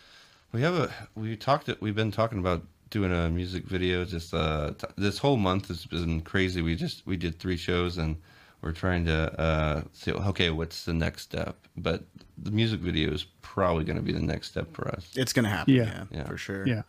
[0.53, 4.73] We have a we talked we've been talking about doing a music video just uh
[4.79, 6.63] t- this whole month has been crazy.
[6.63, 8.17] We just we did three shows and
[8.61, 11.57] we're trying to uh say okay, what's the next step?
[11.77, 12.05] But
[12.39, 15.11] the music video is probably going to be the next step for us.
[15.17, 15.85] it's gonna happen Yeah.
[15.85, 16.25] yeah, Yeah.
[16.29, 16.83] for sure Yeah.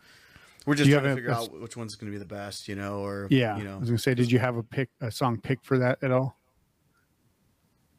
[0.66, 2.98] we're just trying to figure a- out which one's gonna be the best you know
[3.00, 3.56] or Yeah.
[3.58, 5.78] you know, I was gonna say, did you have a pick a song pick for
[5.78, 6.38] that at all?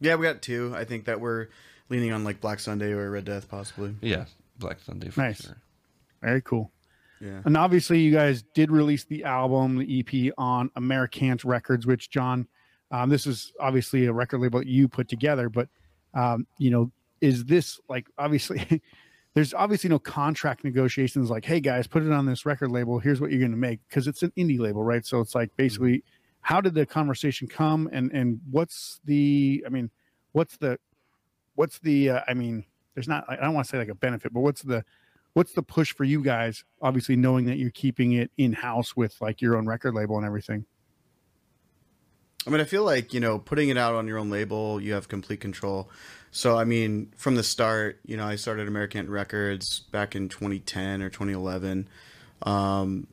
[0.02, 1.48] yeah we got two i think that we're
[1.90, 4.26] leaning on like black sunday or red death possibly Yeah,
[4.60, 5.42] Black Sunday for Nice.
[5.44, 5.58] sure.
[6.22, 6.72] Very cool.
[7.20, 12.10] Yeah And obviously, you guys did release the album, the EP on Americans Records, which
[12.10, 12.48] John,
[12.92, 15.50] um, this is obviously a record label that you put together.
[15.50, 15.70] But
[16.14, 18.82] um, you know, is this like obviously?
[19.36, 23.00] there's obviously no contract negotiations like, hey guys, put it on this record label.
[23.00, 25.06] Here's what you're going to make because it's an indie label, right?
[25.06, 26.04] So it's like basically,
[26.40, 29.64] how did the conversation come, and and what's the?
[29.66, 29.92] I mean,
[30.32, 30.80] what's the,
[31.56, 32.12] what's the?
[32.12, 33.26] Uh, I mean, there's not.
[33.28, 34.86] I don't want to say like a benefit, but what's the
[35.36, 39.16] what's the push for you guys obviously knowing that you're keeping it in house with
[39.22, 40.66] like your own record label and everything
[42.48, 44.94] I mean, I feel like you know, putting it out on your own label, you
[44.94, 45.90] have complete control.
[46.30, 51.02] So, I mean, from the start, you know, I started American Records back in 2010
[51.02, 51.88] or 2011,
[52.44, 53.08] um,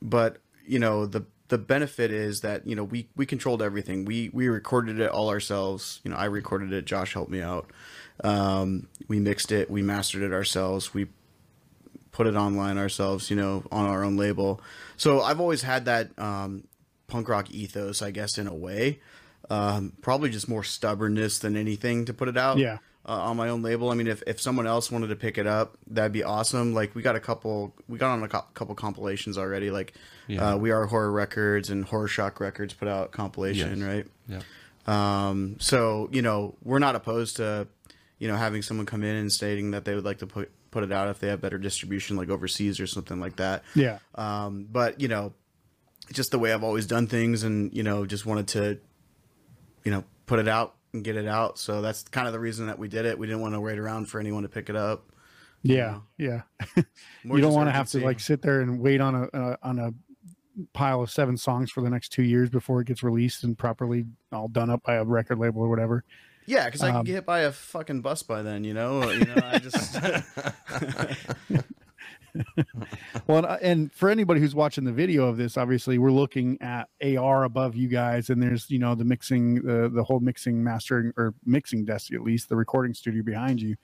[0.00, 4.04] but you know, the the benefit is that you know we we controlled everything.
[4.04, 6.00] We we recorded it all ourselves.
[6.04, 6.84] You know, I recorded it.
[6.84, 7.70] Josh helped me out.
[8.22, 9.70] Um, we mixed it.
[9.70, 10.94] We mastered it ourselves.
[10.94, 11.08] We
[12.12, 14.60] put it online ourselves, you know, on our own label.
[14.96, 16.64] So I've always had that um,
[17.06, 19.00] punk rock ethos, I guess, in a way.
[19.50, 22.58] Um, probably just more stubbornness than anything to put it out.
[22.58, 22.78] Yeah.
[23.06, 23.90] Uh, on my own label.
[23.90, 26.74] I mean, if, if someone else wanted to pick it up, that'd be awesome.
[26.74, 29.70] Like we got a couple, we got on a cou- couple compilations already.
[29.70, 29.94] Like
[30.26, 30.50] Yeah.
[30.50, 33.88] uh, we are horror records and horror shock records put out compilation, Yes.
[33.88, 34.06] right?
[34.28, 34.40] Yeah.
[35.28, 37.66] Um, so you know, we're not opposed to,
[38.18, 40.84] you know, having someone come in and stating that they would like to put put
[40.84, 43.64] it out if they have better distribution, like overseas or something like that.
[43.74, 45.32] yeah Um, but you know,
[46.12, 48.78] just the way I've always done things, and you know, just wanted to,
[49.84, 51.58] you know, put it out and get it out.
[51.58, 53.18] So that's kind of the reason that we did it.
[53.18, 55.10] We didn't want to wait around for anyone to pick it up.
[55.62, 56.42] yeah yeah
[56.76, 59.78] you don't want to have to like sit there and wait on a uh, on
[59.78, 59.90] a
[60.72, 64.04] pile of seven songs for the next two years before it gets released and properly
[64.32, 66.04] all done up by a record label or whatever
[66.48, 68.64] Yeah, because I Um, could get hit by a fucking bus by then.
[68.64, 69.94] You know, you know, I just
[73.26, 76.88] well, and, uh, for anybody who's watching the video of this, obviously we're looking at
[77.02, 81.12] AR above you guys, and there's you know the mixing, the the whole mixing, mastering,
[81.18, 83.76] or mixing desk at least, the recording studio behind you,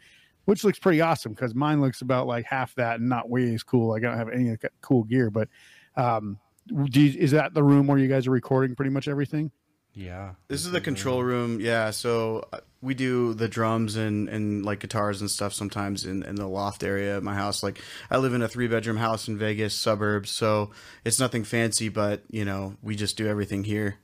[0.46, 3.62] which looks pretty awesome because mine looks about like half that and not way as
[3.62, 3.90] cool.
[3.90, 5.50] Like I don't have any cool gear, but
[5.96, 9.50] um, do you, is that the room where you guys are recording pretty much everything?
[9.94, 10.34] Yeah.
[10.48, 11.60] This is the control room.
[11.60, 16.22] Yeah, so uh, we do the drums and, and like guitars and stuff sometimes in,
[16.24, 17.62] in the loft area of my house.
[17.62, 17.80] Like
[18.10, 20.70] I live in a three bedroom house in Vegas suburbs, so
[21.04, 23.96] it's nothing fancy, but you know we just do everything here.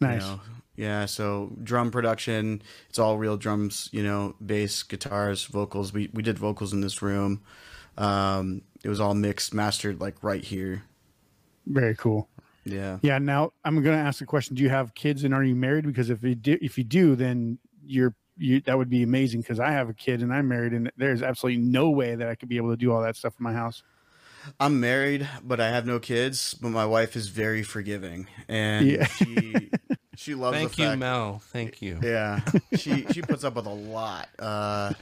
[0.00, 0.22] you Nice.
[0.22, 0.40] know.
[0.76, 2.60] Yeah, so drum production,
[2.90, 5.92] it's all real drums, you know, bass, guitars, vocals.
[5.92, 7.42] We we did vocals in this room.
[7.98, 10.82] Um, it was all mixed, mastered like right here.
[11.66, 12.28] Very cool.
[12.66, 12.98] Yeah.
[13.02, 13.18] Yeah.
[13.18, 15.86] Now I'm going to ask the question: Do you have kids and are you married?
[15.86, 19.40] Because if you do, if you do, then you're you that would be amazing.
[19.40, 22.34] Because I have a kid and I'm married, and there's absolutely no way that I
[22.34, 23.82] could be able to do all that stuff in my house.
[24.60, 26.54] I'm married, but I have no kids.
[26.54, 29.06] But my wife is very forgiving, and Yeah.
[29.06, 29.70] she
[30.16, 30.98] she loves Thank the you, fact.
[31.00, 31.42] Mel.
[31.52, 31.98] Thank you.
[32.02, 32.40] Yeah,
[32.76, 34.28] she she puts up with a lot.
[34.38, 34.92] Uh,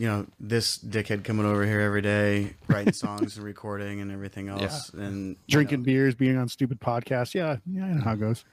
[0.00, 4.48] you know, this dickhead coming over here every day, writing songs and recording and everything
[4.48, 7.34] else, and Drinking know- beers, being on stupid podcasts.
[7.34, 8.44] Yeah, yeah, I know how it goes.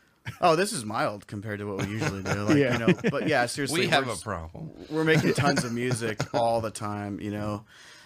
[0.41, 2.43] Oh, this is mild compared to what we usually do.
[2.43, 2.73] Like Yeah.
[2.73, 4.71] you know, but yeah, seriously, We have a problem.
[4.89, 7.21] We're making tons of music all the time.
[7.21, 7.63] You know,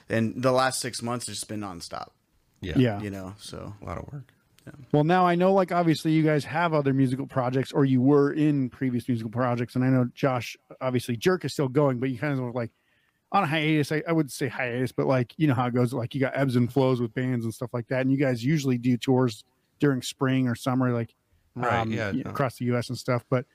[0.07, 2.09] and the last six months has just been nonstop.
[2.61, 2.73] Yeah.
[2.77, 3.01] Yeah.
[3.01, 4.31] You know, so A lot of work.
[4.91, 8.31] Well, now I know, like, obviously, you guys have other musical projects, or you were
[8.31, 12.19] in previous musical projects, and I know Josh, obviously, Jerk is still going, but you
[12.19, 12.69] kind of like
[13.31, 13.91] on a hiatus.
[13.91, 15.93] I, I would say hiatus, but like, you know how it goes.
[15.93, 18.43] Like, you got ebbs and flows with bands and stuff like that, and you guys
[18.43, 19.43] usually do tours
[19.79, 21.15] during spring or summer, like,
[21.53, 21.79] Right.
[21.79, 22.11] um, yeah.
[22.11, 22.31] you know, no.
[22.31, 22.87] across the U.S.
[22.87, 23.25] and stuff.
[23.29, 23.45] But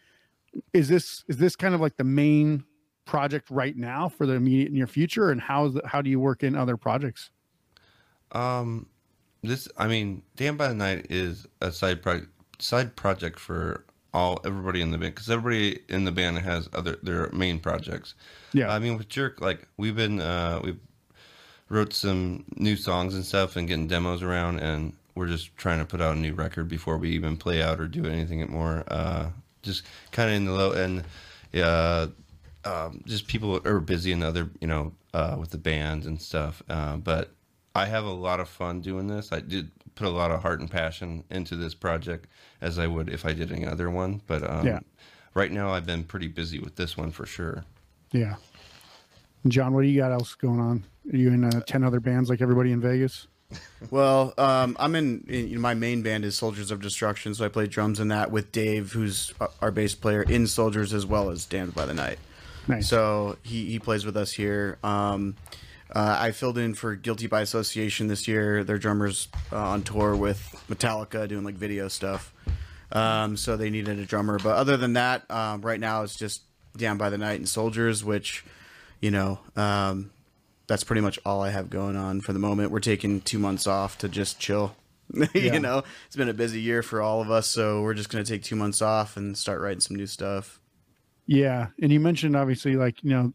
[0.74, 2.62] is this is this kind of like the main
[3.06, 6.42] project right now for the immediate near future, and how's the, how do you work
[6.42, 7.30] in other projects?
[8.32, 8.86] Um,
[9.42, 13.85] this I mean, Damned by the Night is a side project side project for
[14.16, 18.14] all everybody in the band because everybody in the band has other their main projects.
[18.52, 20.76] Yeah, I mean, with Jerk, like we've been uh we
[21.68, 25.84] wrote some new songs and stuff and getting demos around, and we're just trying to
[25.84, 28.84] put out a new record before we even play out or do anything at more.
[28.88, 29.28] Uh,
[29.62, 31.04] just kind of in the low end.
[31.52, 32.06] Yeah.
[32.64, 36.62] Um, just people are busy and other, you know, uh, with the bands and stuff.
[36.68, 37.30] Uh, but
[37.74, 39.32] I have a lot of fun doing this.
[39.32, 42.26] I did put a lot of heart and passion into this project
[42.60, 44.20] as I would if I did any other one.
[44.28, 44.78] But um, Yeah.
[45.34, 47.64] right now I've been pretty busy with this one for sure.
[48.12, 48.36] yeah.
[49.48, 50.82] John, what do you got else going on?
[51.12, 53.28] Are you in uh, ten other bands like everybody in Vegas?
[53.92, 55.46] Well, um, I'm in, in.
[55.48, 58.32] You know, my main band is Soldiers of Destruction, so I play drums in that
[58.32, 61.94] with Dave, who's our- our bass player in Soldiers, as well as Damned by the
[61.94, 62.18] Night.
[62.66, 62.88] Nice.
[62.88, 64.78] So he, he plays with us here.
[64.82, 65.36] Um,
[65.94, 68.64] uh, I filled in for Guilty by Association this year.
[68.64, 72.32] Their drummers uh, on tour with Metallica doing like video stuff.
[72.92, 74.38] Um, so they needed a drummer.
[74.38, 76.42] But other than that, um, right now it's just
[76.76, 78.44] Damned by the Night and Soldiers, which,
[79.00, 80.10] you know, um,
[80.66, 82.70] that's pretty much all I have going on for the moment.
[82.70, 84.76] We're taking two months off to just chill.
[85.34, 85.54] Yeah.
[85.54, 88.24] you know, it's been a busy year for all of us, so we're just going
[88.24, 90.58] to take two months off and start writing some new stuff.
[91.26, 93.32] Yeah, and you mentioned obviously like you know,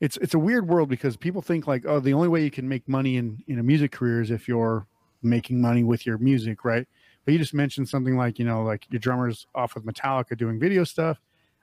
[0.00, 2.68] it's it's a weird world because people think like oh the only way you can
[2.68, 4.86] make money in in a music career is if you're
[5.22, 6.86] making money with your music, right?
[7.24, 10.58] But you just mentioned something like you know like your drummers off with Metallica doing
[10.58, 11.20] video stuff.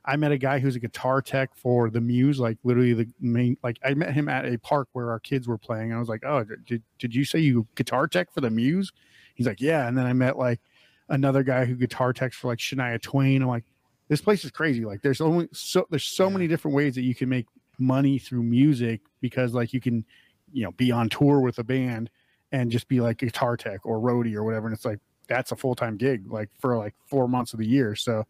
[0.08, 3.58] I met a guy who's a guitar tech for the Muse, like literally the main.
[3.64, 5.86] Like I met him at a park where our kids were playing.
[5.90, 8.92] And I was like, "Oh, did did you say you guitar tech for the Muse?"
[9.34, 10.60] He's like, "Yeah." And then I met like
[11.10, 13.42] another guy who guitar techs for like Shania Twain.
[13.42, 13.64] I'm like,
[14.08, 14.86] this place is crazy.
[14.86, 17.48] Like there's only so there's so many different ways that you can make
[17.80, 20.06] money through music because like you can,
[20.52, 22.10] you know, be on tour with a band
[22.52, 24.68] and just be like guitar tech or roadie or whatever.
[24.68, 27.68] And it's like that's a full time gig, like for like four months of the
[27.68, 27.96] year.
[27.96, 28.26] So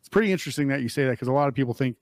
[0.00, 1.96] it's pretty interesting that you say that because a lot of people think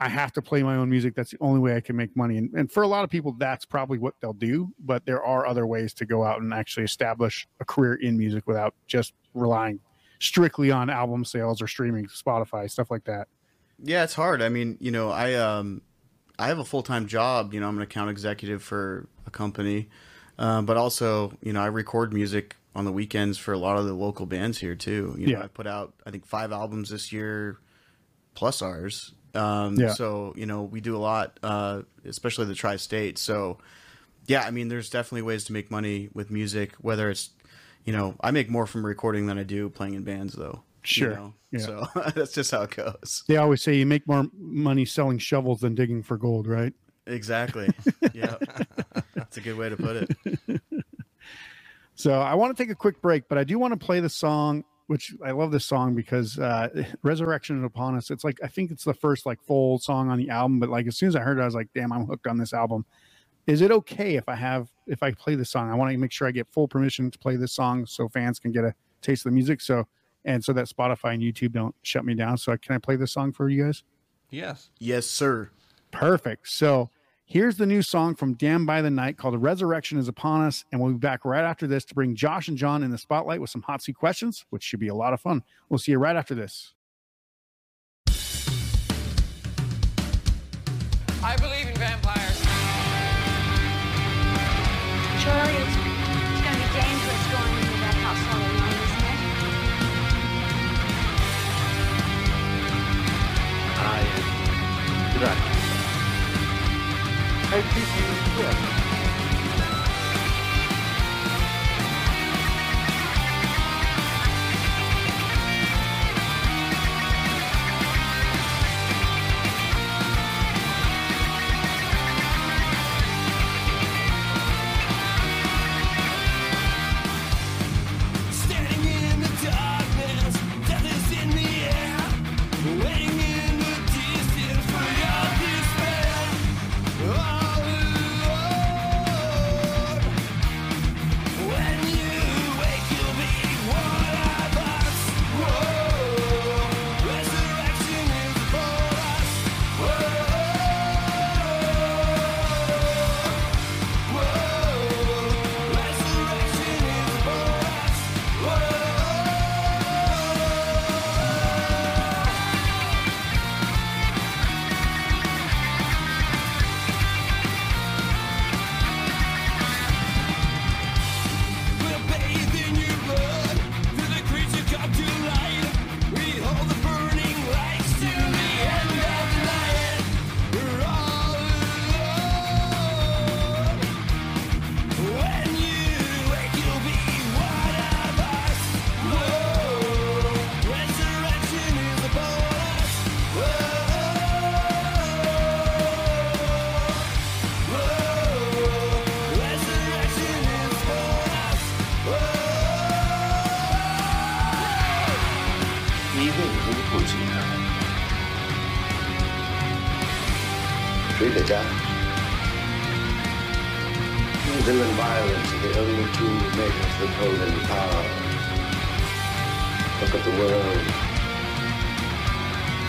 [0.00, 1.14] I have to play my own music.
[1.14, 2.36] That's the only way I can make money.
[2.36, 4.72] And, and for a lot of people, that's probably what they'll do.
[4.78, 8.46] But there are other ways to go out and actually establish a career in music
[8.46, 9.80] without just relying
[10.18, 13.28] strictly on album sales or streaming, Spotify, stuff like that.
[13.82, 14.42] Yeah, it's hard.
[14.42, 15.82] I mean, you know, I um,
[16.38, 17.54] I have a full time job.
[17.54, 19.88] You know, I'm an account executive for a company,
[20.38, 23.86] um, but also, you know, I record music on the weekends for a lot of
[23.86, 25.14] the local bands here too.
[25.18, 25.44] You know, Yeah.
[25.44, 27.58] I put out I think five albums this year,
[28.34, 29.12] plus ours.
[29.34, 29.92] Um, Yeah.
[29.94, 33.18] So you know, we do a lot, uh, especially the tri-state.
[33.18, 33.58] So
[34.26, 36.72] yeah, I mean, there's definitely ways to make money with music.
[36.80, 37.30] Whether it's,
[37.84, 40.62] you know, I make more from recording than I do playing in bands, though.
[40.86, 41.14] You Sure.
[41.14, 41.34] know?
[41.50, 41.58] Yeah.
[41.60, 43.24] So that's just how it goes.
[43.28, 46.72] They always say you make more money selling shovels than digging for gold, right?
[47.06, 47.68] Exactly.
[48.14, 48.36] yeah.
[49.14, 50.60] That's a good way to put it.
[51.96, 54.08] So I want to take a quick break, but I do want to play the
[54.08, 58.48] song, which I love this song because uh, "Resurrection is Upon Us." It's like I
[58.48, 61.16] think it's the first like full song on the album, but like as soon as
[61.16, 62.84] I heard it, I was like, "Damn, I'm hooked on this album."
[63.46, 65.70] Is it okay if I have if I play this song?
[65.70, 68.40] I want to make sure I get full permission to play this song so fans
[68.40, 69.60] can get a taste of the music.
[69.60, 69.86] So
[70.24, 72.38] and so that Spotify and YouTube don't shut me down.
[72.38, 73.84] So can I play this song for you guys?
[74.30, 74.70] Yes.
[74.78, 75.50] Yes, sir.
[75.90, 76.48] Perfect.
[76.48, 76.90] So
[77.24, 80.64] here's the new song from Damned by the Night called Resurrection is Upon Us.
[80.72, 83.40] And we'll be back right after this to bring Josh and John in the spotlight
[83.40, 85.42] with some hot seat questions, which should be a lot of fun.
[85.68, 86.74] We'll see you right after this.
[91.22, 91.63] I believe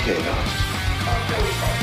[0.06, 1.75] Chaos.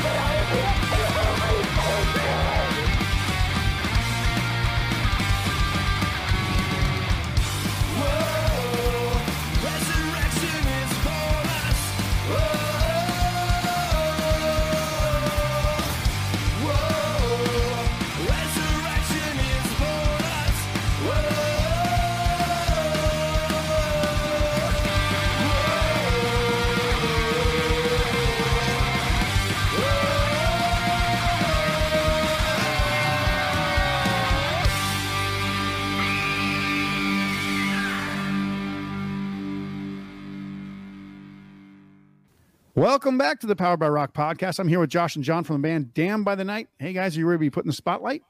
[42.83, 44.59] Welcome back to the Powered by Rock podcast.
[44.59, 46.67] I'm here with Josh and John from the band Damned by the Night.
[46.79, 48.23] Hey guys, are you ready to be put in the spotlight?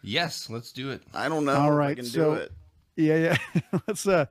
[0.00, 0.48] Yes.
[0.48, 1.02] Let's do it.
[1.12, 2.52] I don't know All right, if I can so- do it.
[2.94, 3.80] Yeah, yeah.
[3.88, 4.26] let's uh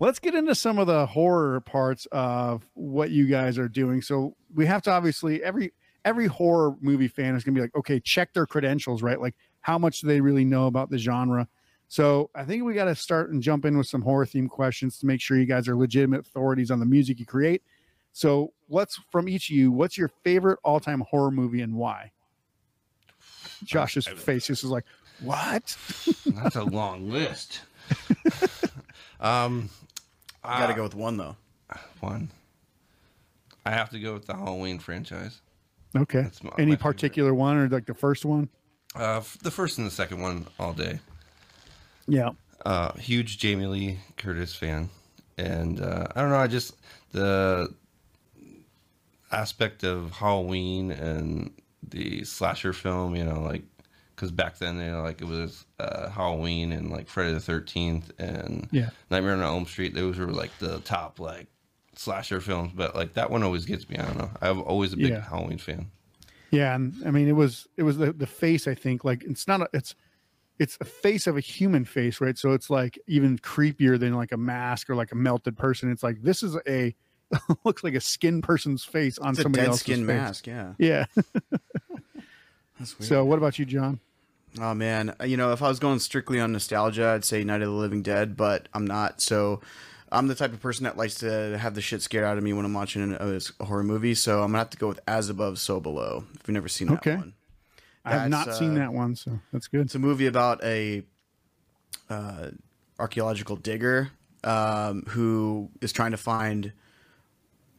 [0.00, 4.02] let's get into some of the horror parts of what you guys are doing.
[4.02, 5.72] So we have to obviously every
[6.04, 9.20] every horror movie fan is gonna be like, okay, check their credentials, right?
[9.20, 11.46] Like how much do they really know about the genre?
[11.86, 14.98] So I think we got to start and jump in with some horror theme questions
[14.98, 17.62] to make sure you guys are legitimate authorities on the music you create.
[18.12, 22.12] So let's from each of you, what's your favorite all time horror movie and why?
[23.64, 24.84] Josh's face just is like,
[25.20, 25.76] what?
[26.26, 27.60] That's a long list.
[29.20, 29.70] um,
[30.44, 31.36] I Got to uh, go with one though.
[32.00, 32.28] one.
[33.64, 35.40] I have to go with the Halloween franchise.
[35.96, 36.22] Okay.
[36.22, 36.94] That's my- Any my favorite.
[36.94, 38.48] particular one or like the first one?
[38.98, 40.98] Uh, f- the first and the second one all day.
[42.08, 42.30] Yeah.
[42.66, 44.90] uh, huge Jamie Lee Curtis fan,
[45.38, 46.36] and uh, I don't know.
[46.36, 46.74] I just
[47.12, 47.72] the
[49.32, 51.50] aspect of Halloween and
[51.82, 53.16] the slasher film.
[53.16, 53.62] You know, like
[54.14, 58.12] because back then, you know, like it was uh, Halloween and like Friday the Thirteenth
[58.18, 58.90] and Yeah.
[59.10, 59.94] Nightmare on Elm Street.
[59.94, 61.48] Those were like the top like
[61.96, 62.72] slasher films.
[62.74, 63.96] But like that one always gets me.
[63.96, 64.30] I don't know.
[64.40, 65.20] I'm always a big Yeah.
[65.28, 65.90] Halloween fan.
[66.50, 68.68] Yeah, and I mean it was it was the the face.
[68.68, 69.94] I think like it's not a, it's
[70.58, 72.36] it's a face of a human face, right?
[72.36, 75.90] So it's like even creepier than like a mask or like a melted person.
[75.90, 76.94] It's like this is a
[77.64, 80.16] looks like a skin person's face on It's a somebody else's skin face.
[80.16, 80.46] mask.
[80.46, 80.72] Yeah.
[80.78, 81.04] Yeah.
[82.78, 83.08] That's weird.
[83.08, 84.00] so what about you, John?
[84.60, 87.68] Oh man, you know, if I was going strictly on nostalgia, I'd say Night of
[87.68, 89.20] the Living Dead, but I'm not.
[89.22, 89.60] So
[90.10, 92.52] I'm the type of person that likes to have the shit scared out of me
[92.52, 94.14] when I'm watching an- a, horror movie.
[94.14, 96.24] So I'm gonna have to go with As Above, So Below.
[96.34, 97.16] If you've never seen that Okay.
[97.16, 97.32] one,
[98.04, 99.82] I have That's, not seen uh, that one, so that's good.
[99.86, 101.02] it's a movie about a
[102.10, 102.48] uh,
[102.98, 104.10] archaeological digger
[104.44, 106.72] um, who is trying to find,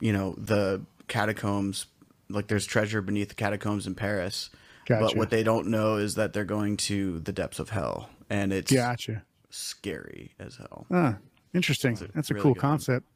[0.04, 1.86] you know, the catacombs.
[2.30, 4.50] Like there's treasure beneath the catacombs in Paris.
[4.88, 8.52] But what they don't know is that they're going to the depths of hell, and
[8.52, 9.24] it's Gotcha.
[9.50, 10.86] scary as hell.
[10.92, 11.18] Ah,
[11.54, 11.94] interesting.
[11.96, 12.72] a That's a really cool good one.
[12.72, 13.08] concept.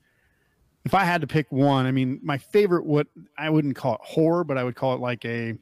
[0.86, 3.08] If I had to pick one, I mean, my favorite, what
[3.38, 5.56] I wouldn't call it horror, but I would call it like a,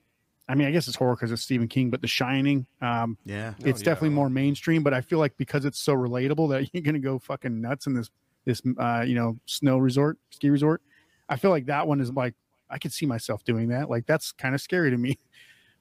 [0.48, 2.68] I mean, I guess it's horror because it's Stephen King, but The Shining.
[2.82, 3.54] Um, Yeah.
[3.64, 3.86] it's yeah.
[3.86, 7.18] definitely more mainstream, but I feel like because it's so relatable that you're gonna go
[7.18, 8.12] fucking nuts in this
[8.46, 10.84] this uh, you know snow resort, ski resort.
[11.30, 12.34] I feel like that one is like
[12.70, 13.90] I could see myself doing that.
[13.90, 15.18] Like that's kind of scary to me.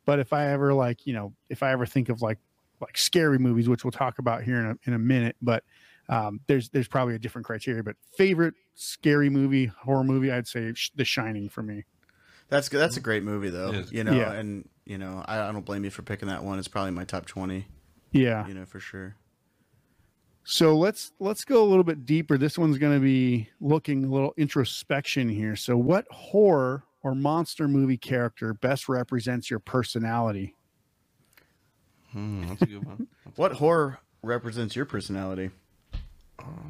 [0.07, 2.39] But if I ever like you know if I ever think of like
[2.79, 5.65] like scary movies, which we'll talk about here in a in a minute, but
[6.11, 7.83] um, there's there's probably a different criteria.
[7.83, 11.85] But favorite scary movie, horror movie, I'd say Sh- The Shining for me.
[12.51, 12.81] That's good.
[12.81, 13.71] That's a great movie though.
[13.71, 13.93] It is.
[13.93, 14.33] You know, Yeah.
[14.33, 16.59] and you know, I, I don't blame you for picking that one.
[16.59, 17.67] It's probably my top twenty.
[18.13, 18.47] Yeah.
[18.47, 19.17] You know, for sure.
[20.45, 22.37] So let's let's go a little bit deeper.
[22.37, 25.57] This one's going to be looking a little introspection here.
[25.57, 30.55] So, what horror or monster movie character best represents your personality?
[32.13, 33.09] Hmm, that's a good one.
[33.37, 35.51] What horror represents your personality?
[36.39, 36.63] I'll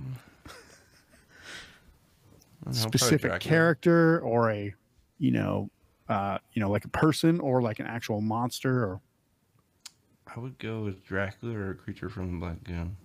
[2.72, 4.72] Specific character or a,
[5.18, 5.68] you know,
[6.08, 9.00] uh, you know, like a person or like an actual monster or
[10.34, 12.96] I would go with Dracula or a creature from the Black Lagoon.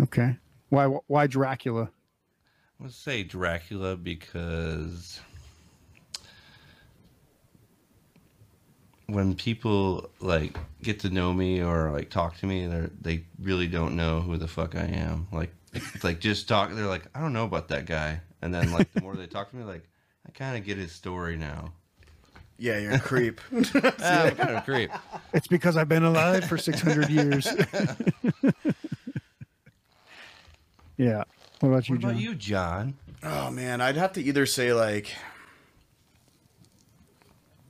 [0.00, 0.36] Okay.
[0.68, 1.90] Why why Dracula?
[2.80, 5.20] I would say Dracula because
[9.06, 13.66] when people like get to know me or like talk to me, they they really
[13.66, 15.28] don't know who the fuck I am.
[15.32, 16.72] Like it's like just talk.
[16.72, 19.50] They're like, I don't know about that guy, and then like the more they talk
[19.50, 19.88] to me, like
[20.26, 21.72] I kind of get his story now.
[22.58, 23.40] Yeah, you're a creep.
[23.52, 24.90] I'm kind of a creep.
[25.34, 27.48] It's because I've been alive for 600 years.
[31.02, 31.24] yeah.
[31.60, 32.20] What about you, What about John?
[32.22, 32.94] you, John?
[33.22, 35.14] oh man, I'd have to either say like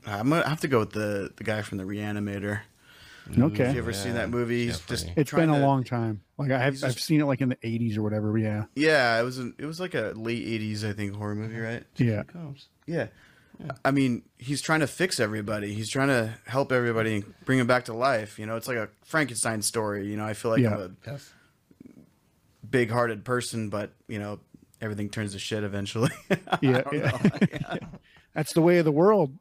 [0.07, 2.61] I'm gonna have to go with the the guy from the Reanimator.
[3.31, 3.53] Mm.
[3.53, 3.67] Okay.
[3.67, 4.65] Have you ever seen that movie?
[4.67, 4.97] He's Jeffrey.
[4.97, 6.23] just It's trying been a to- long time.
[6.39, 8.37] Like I have, He's I've seen it like in the 80s or whatever.
[8.37, 8.65] Yeah.
[8.75, 11.85] Yeah, it was an, it was like a late '80s, I think, horror movie, right?
[11.97, 12.25] Yeah.
[12.25, 12.67] Combs.
[12.87, 13.09] Yeah.
[13.85, 15.73] I mean, he's trying to fix everybody.
[15.73, 18.37] He's trying to help everybody and bring them back to life.
[18.41, 20.09] You know, it's like a Frankenstein story.
[20.09, 20.75] You know, I feel like Yeah.
[20.75, 21.33] I'm a Yes.
[22.73, 24.41] Big-hearted person, but you know,
[24.81, 26.11] everything turns to shit eventually.
[26.61, 26.83] Yeah.
[26.93, 27.79] yeah.
[28.35, 29.37] That's the way of the world.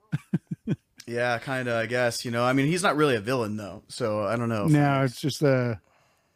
[1.07, 1.75] yeah, kind of.
[1.75, 2.25] I guess.
[2.25, 4.67] You know, I mean, he's not really a villain though, so I don't know.
[4.67, 5.75] No, it's just uh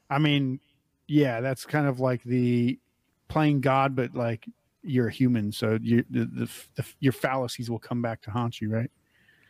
[0.10, 0.60] I mean,
[1.08, 2.80] yeah, that's kind of like the
[3.28, 4.46] playing God, but like
[4.84, 8.62] you're a human, so you the, the, the your fallacies will come back to haunt
[8.62, 8.90] you, right?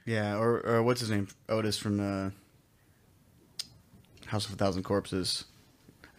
[0.05, 1.27] yeah, or or what's his name?
[1.49, 2.29] Otis from uh,
[4.27, 5.45] House of a Thousand Corpses.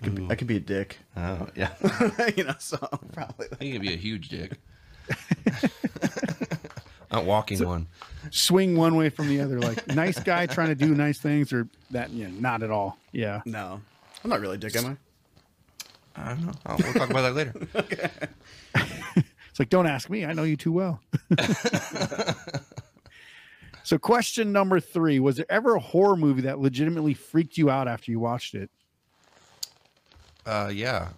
[0.01, 1.73] I could, be, I could be a dick, Oh yeah.
[2.37, 2.55] you know.
[2.59, 2.77] So
[3.13, 3.47] probably.
[3.61, 4.59] He can be a huge dick.
[7.11, 7.87] Not walking one.
[8.31, 11.69] Swing one way from the other, like nice guy trying to do nice things, or
[11.93, 12.99] that, yeah, not at all.
[13.13, 13.43] Yeah.
[13.47, 13.81] No,
[14.25, 14.97] I'm not really a dick, am I?
[16.21, 16.53] I don't know.
[16.67, 18.31] I'll, we'll talk about that later.
[19.57, 20.27] It's like, don't ask me.
[20.27, 21.01] I know you too well.
[23.83, 27.89] so, question number three Was there ever a horror movie that legitimately freaked you out
[27.89, 28.71] after you watched it?
[30.47, 31.09] Uh, yeah.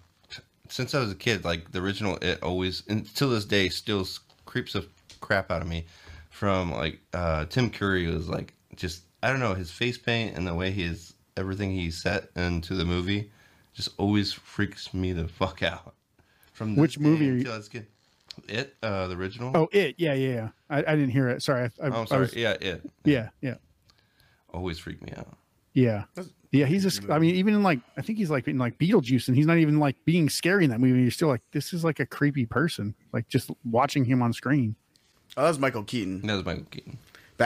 [0.69, 4.07] Since I was a kid, like the original, it always, until this day, still
[4.45, 4.85] creeps the
[5.19, 5.85] crap out of me.
[6.29, 10.47] From like uh, Tim Curry was like just I don't know his face paint and
[10.47, 13.29] the way he is everything he set into the movie
[13.73, 15.95] just always freaks me the fuck out.
[16.53, 17.69] From Which movie are you- until I was.
[18.47, 19.51] It uh, the original.
[19.57, 19.95] Oh, it.
[19.97, 20.49] Yeah, yeah, yeah.
[20.69, 21.41] I, I didn't hear it.
[21.43, 21.69] Sorry.
[21.81, 22.21] I, I, Oh, I sorry.
[22.21, 23.55] was- yeah, it yeah, yeah,
[24.53, 25.35] always freaked me out.
[25.73, 26.05] yeah.
[26.51, 27.09] Yeah, he's just.
[27.09, 29.57] I mean, even in like, I think he's like in like Beetlejuice, and he's not
[29.57, 31.01] even like being scary in that movie.
[31.01, 32.95] You're still like, this is like a creepy person.
[33.13, 34.75] Like just watching him on screen.
[35.37, 36.21] Oh, that was Michael Keaton.
[36.25, 36.97] That was Michael Keaton.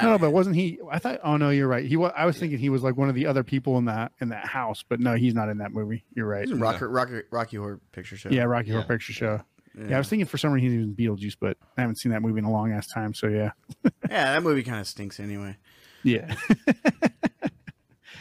[0.02, 0.80] No, but wasn't he?
[0.90, 1.20] I thought.
[1.24, 1.86] Oh no, you're right.
[1.86, 2.12] He was.
[2.16, 4.46] I was thinking he was like one of the other people in that in that
[4.46, 6.04] house, but no, he's not in that movie.
[6.16, 6.46] You're right.
[6.46, 8.30] He's in Rocky, Rocky, Rocky Horror Picture Show.
[8.30, 9.42] Yeah, Rocky Horror Picture Show.
[9.78, 9.96] Yeah.
[9.96, 12.22] I was thinking for some reason he was in Beetlejuice, but I haven't seen that
[12.22, 13.14] movie in a long ass time.
[13.14, 13.52] So yeah,
[13.84, 15.58] yeah, that movie kind of stinks anyway.
[16.04, 16.36] yeah.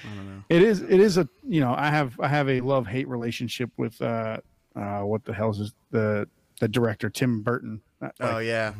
[0.05, 0.44] I don't know.
[0.48, 0.82] It is.
[0.82, 1.28] It is a.
[1.46, 2.18] You know, I have.
[2.20, 4.00] I have a love hate relationship with.
[4.03, 4.38] uh
[4.74, 6.28] uh What the hell is this, the
[6.61, 7.80] the director Tim Burton?
[8.00, 8.74] Uh, oh yeah,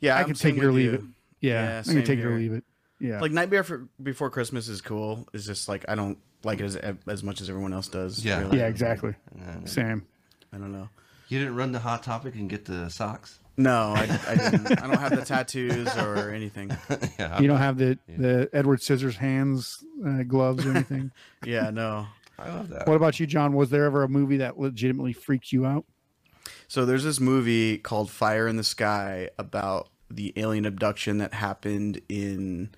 [0.00, 0.16] yeah.
[0.16, 0.98] I I'm can take it or leave you.
[0.98, 1.04] it.
[1.40, 2.64] Yeah, Yeah, I can take it or leave it.
[3.00, 5.28] Yeah, Like Nightmare for, Before Christmas is cool.
[5.32, 8.24] It's just like I don't like it as as much as everyone else does.
[8.24, 8.40] Yeah.
[8.40, 8.58] really.
[8.58, 9.14] yeah, exactly.
[9.36, 9.64] Yeah.
[9.66, 10.04] Same.
[10.52, 10.88] I don't know.
[11.28, 13.38] You didn't run the Hot Topic and get the socks?
[13.60, 14.70] No, I, I didn't.
[14.82, 16.70] I don't have the tattoos or anything.
[17.18, 17.40] yeah.
[17.40, 21.10] You don't have the the Edward Scissors hands uh, gloves or anything.
[21.44, 22.06] Yeah, no.
[22.38, 22.86] I love that.
[22.86, 23.54] what about you, John?
[23.54, 25.84] Was there ever a movie that legitimately freaked you out?
[26.68, 32.00] So there's this movie called Fire in the Sky about the alien abduction that happened
[32.08, 32.70] in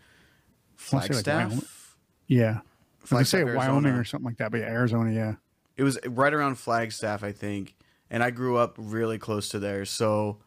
[0.91, 1.97] wanna say, like, Flagstaff.
[2.26, 2.62] Yeah, I
[3.03, 3.99] was gonna say Wyoming Arizona.
[4.01, 5.12] or something like that, but yeah, Arizona.
[5.12, 5.35] Yeah,
[5.76, 7.76] It was right around Flagstaff, I think,
[8.09, 10.39] and I grew up really close to there, so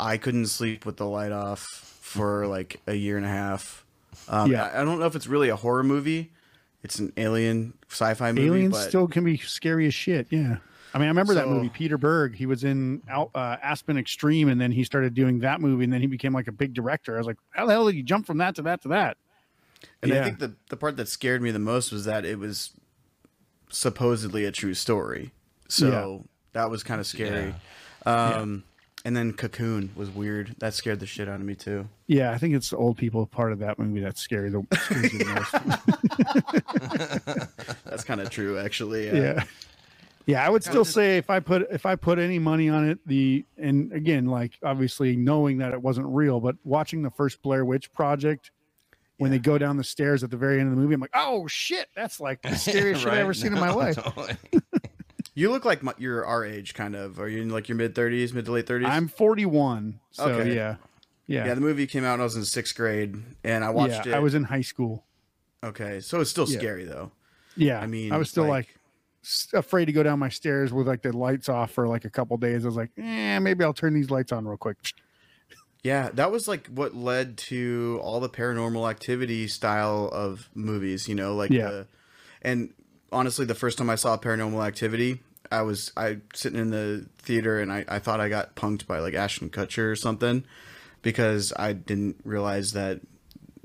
[0.00, 3.84] I couldn't sleep with the light off for like a year and a half.
[4.28, 4.64] Um, Yeah.
[4.66, 6.30] I, I don't know if it's really a horror movie.
[6.82, 10.28] It's an alien sci-fi movie, aliens but still can be scary as shit.
[10.30, 10.58] Yeah.
[10.94, 12.34] I mean, I remember that movie, Peter Berg.
[12.34, 15.92] He was in Al- uh, Aspen Extreme, and then he started doing that movie, and
[15.92, 17.14] then he became like a big director.
[17.14, 19.18] I was like, how the hell did he jump from that to that to that?
[20.02, 20.20] And Yeah.
[20.20, 22.70] I think the the part that scared me the most was that it was
[23.70, 25.32] supposedly a true story.
[25.68, 27.54] So that was kind of scary.
[28.06, 28.64] Um,
[29.04, 30.54] And then Cocoon was weird.
[30.58, 31.88] That scared the shit out of me too.
[32.08, 34.50] Yeah, I think it's the old people part of that movie that's scary.
[34.50, 36.64] The the most.
[37.84, 39.06] That's kind of true, actually.
[39.06, 39.44] yeah
[40.26, 42.98] yeah i would still say if i put if i put any money on it
[43.06, 47.64] the and again like obviously knowing that it wasn't real but watching the first blair
[47.64, 48.50] witch project
[49.16, 51.08] when they go down the stairs at the very end of the movie i'm like
[51.14, 53.22] oh shit that's like the scariest shit i've Right?
[53.22, 54.36] ever seen in my life totally.
[55.38, 57.20] You look like my, you're our age, kind of.
[57.20, 58.88] Are you in like your mid thirties, mid to late thirties?
[58.90, 60.54] i'm 41 so Okay.
[60.54, 60.76] yeah
[61.26, 64.06] yeah Yeah, the movie came out when I was in sixth grade, and I watched
[64.06, 64.16] yeah it.
[64.16, 65.04] i was in high school
[65.62, 66.58] okay, so it's still Yeah.
[66.58, 67.12] scary though.
[67.56, 68.68] yeah I mean, i was still like-
[69.52, 72.10] like, afraid to go down my stairs with like the lights off for like a
[72.10, 74.76] couple days i was like eh, maybe i'll turn these lights on real quick
[75.84, 81.14] Yeah, that was like what led to all the paranormal activity style of movies, you
[81.14, 81.68] know, like Yeah.
[81.70, 81.86] the
[82.42, 82.74] and
[83.12, 85.20] honestly the first time I saw paranormal activity,
[85.50, 88.98] I was I sitting in the theater and I, I thought I got punked by
[88.98, 90.44] like Ashton Kutcher or something
[91.02, 93.00] because I didn't realize that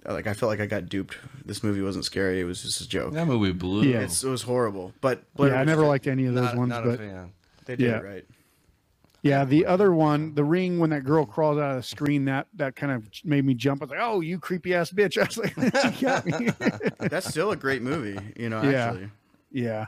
[0.06, 1.18] like I felt like I got duped.
[1.46, 3.14] This movie wasn't scary, it was just a joke.
[3.14, 3.84] That movie blew.
[3.84, 4.02] Yeah.
[4.02, 4.94] It's, it was horrible.
[5.02, 7.34] But Blair yeah i never liked any of those Not, ones not but a fan.
[7.66, 7.98] they did yeah.
[7.98, 8.26] it right.
[9.22, 12.48] Yeah, the other one, the ring, when that girl crawls out of the screen, that
[12.56, 13.82] that kind of made me jump.
[13.82, 16.50] I was like, "Oh, you creepy ass bitch!" I was like, "You got me."
[17.08, 18.88] That's still a great movie, you know, Yeah.
[18.88, 19.10] actually.
[19.50, 19.86] yeah,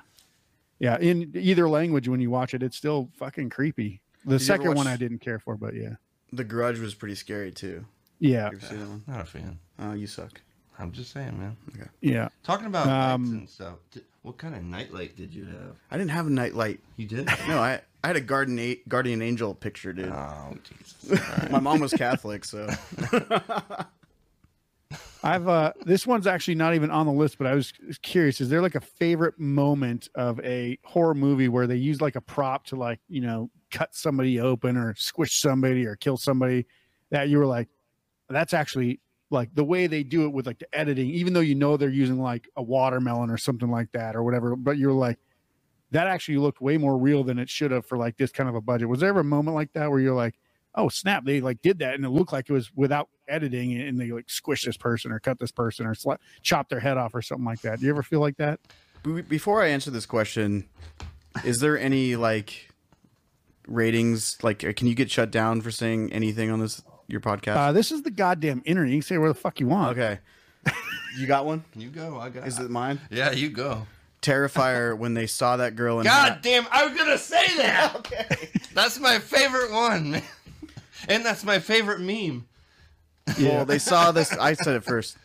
[0.80, 0.98] yeah.
[1.00, 4.02] In either language, when you watch it, it's still fucking creepy.
[4.26, 5.96] The you ever second one I didn't care for, but yeah,
[6.34, 7.86] The Grudge was pretty scary too.
[8.20, 9.04] yeah, You seen that one?
[9.08, 9.60] Not a fan.
[9.80, 10.42] Oh, you suck.
[10.78, 11.56] I'm just saying, man.
[12.02, 12.28] yeah.
[12.44, 13.76] Talking about Um, lights and stuff.
[14.24, 15.76] What kind of nightlight did you have?
[15.92, 16.80] I didn't have a nightlight.
[16.98, 17.30] You did?
[17.48, 20.10] No, I I had a garden a- guardian angel picture, dude.
[20.12, 21.12] oh, Jesus.
[21.12, 21.52] All right.
[21.52, 22.68] My mom was Catholic, so
[25.24, 28.40] I've uh, this one's actually not even on the list, but I was curious.
[28.42, 32.22] Is there like a favorite moment of a horror movie where they use like a
[32.22, 36.66] prop to like you know cut somebody open or squish somebody or kill somebody
[37.10, 37.68] that you were like,
[38.30, 39.00] that's actually
[39.32, 41.90] like the way they do it with like the editing, even though you know they're
[41.90, 45.20] using like a watermelon or something like that or whatever, but you're like,
[45.92, 48.56] that actually looked way more real than it should have for like this kind of
[48.56, 48.90] a budget.
[48.90, 50.36] Was there ever a moment like that where you're like,
[50.76, 54.00] oh snap, they like did that and it looked like it was without editing and
[54.00, 57.16] they like squish this person or cut this person or sla- chop their head off
[57.16, 57.80] or something like that.
[57.80, 58.60] Do you ever feel like that?
[59.28, 60.68] Before I answer this question,
[61.44, 62.70] is there any like
[63.68, 64.38] ratings?
[64.42, 67.56] Like, uh, can you get shut down for saying anything on this your podcast?
[67.56, 68.92] Uh, this is the goddamn internet.
[68.92, 69.98] You can say where the fuck you want.
[69.98, 70.20] okay,
[71.18, 71.64] you got one?
[71.76, 72.20] You go.
[72.20, 73.00] I got Is it mine?
[73.10, 73.88] Yeah, you go.
[74.22, 77.96] Terrifier when they saw that girl in God damn, I was gonna say that.
[77.98, 78.50] okay.
[78.74, 80.24] That's my favorite one, man.
[81.08, 82.48] And that's my favorite meme.
[83.42, 84.32] Well, they saw this.
[84.34, 85.18] I said it first.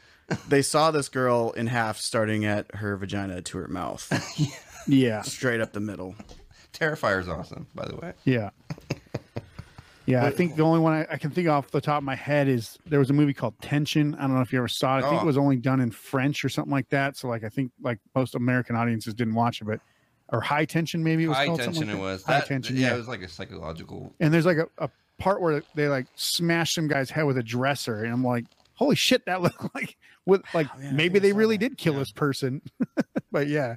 [0.49, 4.11] They saw this girl in half, starting at her vagina to her mouth,
[4.87, 5.20] Yeah.
[5.22, 6.14] straight up the middle.
[6.72, 8.12] Terrifier's awesome, by the way.
[8.24, 8.51] Yeah.
[10.07, 12.16] Yeah, I think the only one I, I can think off the top of my
[12.16, 14.14] head is there was a movie called Tension.
[14.16, 15.05] I don't know if you ever saw it.
[15.05, 15.24] I think Oh.
[15.24, 17.16] it was only done in French or something like that.
[17.16, 19.81] So like I think like most American audiences didn't watch it, but
[20.31, 22.12] or High Tension maybe it was High called something tension like it that.
[22.12, 22.22] was.
[22.24, 22.76] High That- Tension.
[22.76, 22.95] yeah, Yeah.
[22.95, 24.12] it was like a psychological.
[24.20, 24.89] and there's like a, a
[25.21, 28.97] part where they like smash some guy's head with a dresser, and I'm like, holy
[28.97, 29.97] shit, that looked like
[30.27, 31.68] with like Oh, yeah, maybe they really that.
[31.71, 32.62] did kill this person.
[33.33, 33.77] but yeah,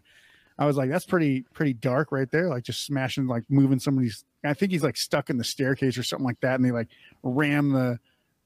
[0.58, 2.50] I was like, that's pretty pretty dark right there.
[2.50, 4.26] Like just smashing, like moving somebody's.
[4.44, 6.88] I think he's like stuck in the staircase or something like that, and they like
[7.22, 8.00] ram the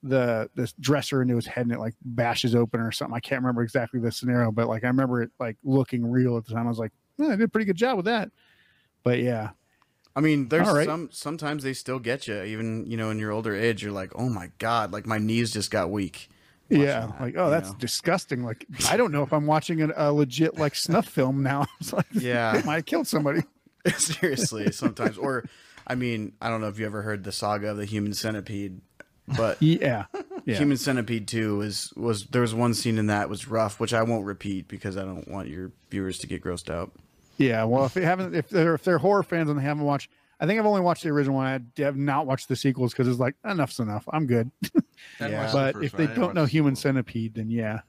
[0.03, 3.15] the this dresser into his head and it like bashes open or something.
[3.15, 6.45] I can't remember exactly the scenario, but like I remember it like looking real at
[6.45, 6.65] the time.
[6.65, 8.29] I was like, yeah, I did a pretty good job with that.
[9.03, 9.49] But yeah,
[10.17, 10.87] I mean, there's right.
[10.87, 13.83] some sometimes they still get you, even you know, in your older age.
[13.83, 16.27] You're like, oh my god, like my knees just got weak.
[16.69, 17.77] yeah, that, like oh, that's know.
[17.77, 18.43] disgusting.
[18.43, 21.67] Like I don't know if I'm watching a, a legit like snuff film now.
[21.79, 22.57] It's like Yeah.
[22.57, 23.43] it might have killed somebody.
[23.95, 25.19] Seriously, sometimes.
[25.19, 25.43] Or,
[25.85, 28.81] I mean, I don't know if you ever heard the saga of the human centipede,
[29.37, 30.05] but Yeah,
[30.45, 33.93] yeah, Human Centipede Two was was there was one scene in that was rough, which
[33.93, 36.91] I won't repeat because I don't want your viewers to get grossed out.
[37.37, 37.63] Yeah.
[37.63, 40.09] Well, if they haven't, if they're if they're horror fans and they haven't watched,
[40.39, 41.71] I think I've only watched the original one.
[41.77, 44.07] I have not watched the sequels because it's like enough's enough.
[44.11, 44.51] I'm good.
[45.19, 45.41] Yeah.
[45.53, 46.75] watched the but if they I didn't don't know watch the Human.
[46.75, 47.81] Centipede, then yeah,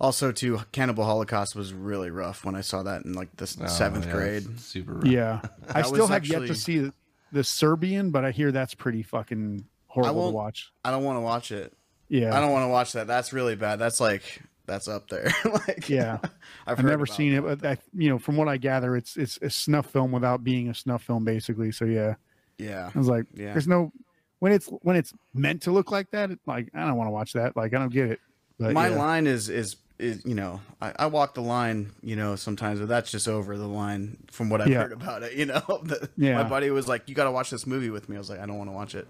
[0.00, 3.66] Also, too, Cannibal Holocaust was really rough when I saw that in like the Oh,
[3.66, 4.60] seventh yeah, grade.
[4.60, 4.94] Super.
[4.94, 5.04] rough.
[5.06, 5.40] yeah.
[5.68, 6.94] I still was have yet to see the,
[7.32, 10.72] the Serbian, but I hear that's pretty fucking horrible to watch.
[10.84, 11.72] I don't want to watch it.
[12.08, 13.06] Yeah, I don't want to watch that.
[13.06, 13.78] That's really bad.
[13.78, 15.30] That's like that's up there.
[15.66, 16.18] like Yeah.
[16.66, 17.46] I've, I've never seen that.
[17.46, 20.42] it, but I, you know, from what I gather, it's it's a snuff film without
[20.44, 21.70] being a snuff film, basically.
[21.72, 22.14] So yeah,
[22.58, 23.52] Yeah, I was like, Yeah.
[23.52, 23.92] there's no
[24.40, 26.30] when it's when it's meant to look like that.
[26.30, 27.56] It, like I don't want to watch that.
[27.56, 28.20] Like I don't get it.
[28.58, 28.96] But my yeah.
[28.96, 32.88] line is is is you know I, I walk the line you know sometimes but
[32.88, 34.82] that's just over the line from what I've Yeah.
[34.82, 36.34] heard about it you know The- Yeah.
[36.42, 38.40] my buddy was like you got to watch this movie with me I was like
[38.40, 39.06] I don't want to watch it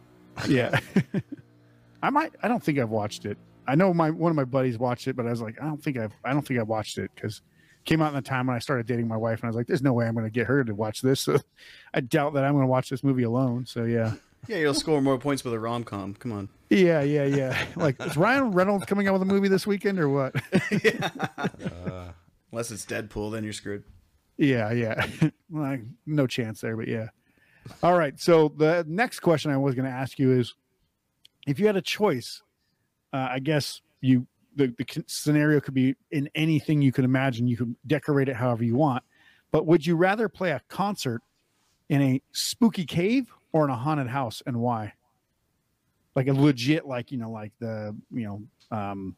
[0.47, 0.79] Yeah,
[2.03, 2.35] I might.
[2.43, 3.39] I don't think I've watched it.
[3.67, 5.83] I know my one of my buddies watched it, but I was like, I don't
[5.83, 6.13] think I've.
[6.25, 7.43] I don't think I've watched it because
[7.85, 9.67] came out in the time when I started dating my wife, and I was like,
[9.67, 11.21] there's no way I'm going to get her to watch this.
[11.21, 11.39] So
[11.93, 13.67] I doubt that I'm going to watch this movie alone.
[13.67, 14.15] So yeah.
[14.49, 17.67] yeah you'll score more points with a rom-com come on Yeah, yeah, yeah.
[17.77, 20.35] Like, is Ryan Reynolds coming out with a movie this weekend or what?
[21.87, 22.13] Uh,
[22.53, 23.85] unless it's Deadpool then you're screwed
[24.37, 25.07] yeah, yeah.
[25.51, 27.09] like, no chance there, but yeah.
[27.83, 28.19] All right.
[28.19, 30.55] So the next question I was going to ask you is,
[31.47, 32.43] if you had a choice,
[33.15, 37.47] uh, I guess you the the scenario could be in anything you could imagine.
[37.47, 39.05] You could decorate it however you want,
[39.53, 41.23] but would you rather play a concert
[41.89, 44.93] in a spooky cave or in a haunted house, and why?
[46.17, 49.17] Like a legit, like you know, like the you know, um,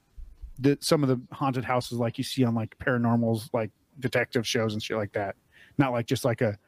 [0.59, 4.75] the some of the haunted houses like you see on like paranormals, like detective shows
[4.75, 5.37] and shit like that.
[5.79, 6.59] Not like just like a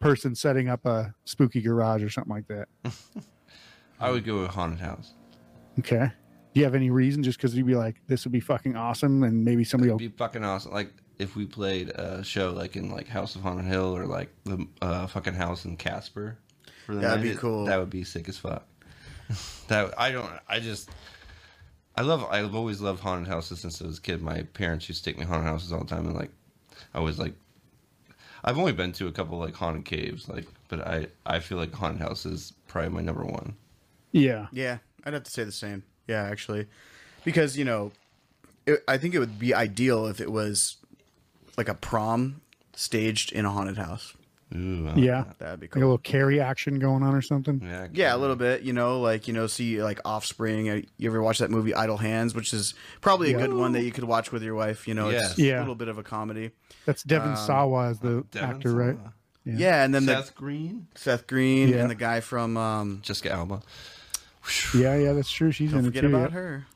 [0.00, 2.68] person setting up a spooky garage or something like that.
[4.00, 5.12] I would go with haunted house.
[5.78, 6.10] Okay.
[6.58, 9.22] Do you have any reason just because you'd be like, this would be fucking awesome
[9.22, 10.72] and maybe somebody will It'd be fucking awesome.
[10.72, 14.28] Like if we played a show like in like House of Haunted Hill or like
[14.42, 16.36] the uh, fucking house in Casper.
[16.84, 17.64] For the That'd night, be it- cool.
[17.66, 18.66] That would be sick as fuck.
[19.68, 20.28] that I don't.
[20.48, 20.90] I just.
[21.96, 22.24] I love.
[22.28, 24.20] I've always loved haunted houses since I was a kid.
[24.20, 26.30] My parents used to take me haunted houses all the time, and like,
[26.94, 27.34] I was like,
[28.42, 31.72] I've only been to a couple like haunted caves, like, but I I feel like
[31.72, 33.54] haunted house is probably my number one.
[34.12, 34.46] Yeah.
[34.52, 36.66] yeah I'd have to say the same yeah actually
[37.24, 37.92] because you know
[38.66, 40.76] it, I think it would be ideal if it was
[41.56, 42.40] like a prom
[42.74, 44.14] staged in a haunted house
[44.54, 45.24] Ooh, Yeah.
[45.24, 45.38] that.
[45.38, 47.60] that'd be Like a little Carrie action going on or something.
[47.62, 47.88] Yeah.
[47.92, 48.62] Yeah, a little bit.
[48.62, 50.70] You know, like you know, see like Offspring.
[50.70, 53.82] uh, You ever watch that movie Idle Hands, which is probably a good one that
[53.82, 54.88] you could watch with your wife.
[54.88, 55.58] You know, it's Yeah.
[55.58, 56.52] a little bit of a comedy.
[56.86, 58.96] That's Devon Sawa as the Devon actor, right?
[58.96, 59.12] Sawa.
[59.44, 61.76] Yeah, and then Seth the Green, Seth Green Yeah.
[61.82, 63.60] and the guy from um, Jessica Alba.
[64.74, 65.50] Yeah, yeah, that's true.
[65.52, 66.08] She's don't in it forget too.
[66.08, 66.36] about yeah.
[66.36, 66.66] her.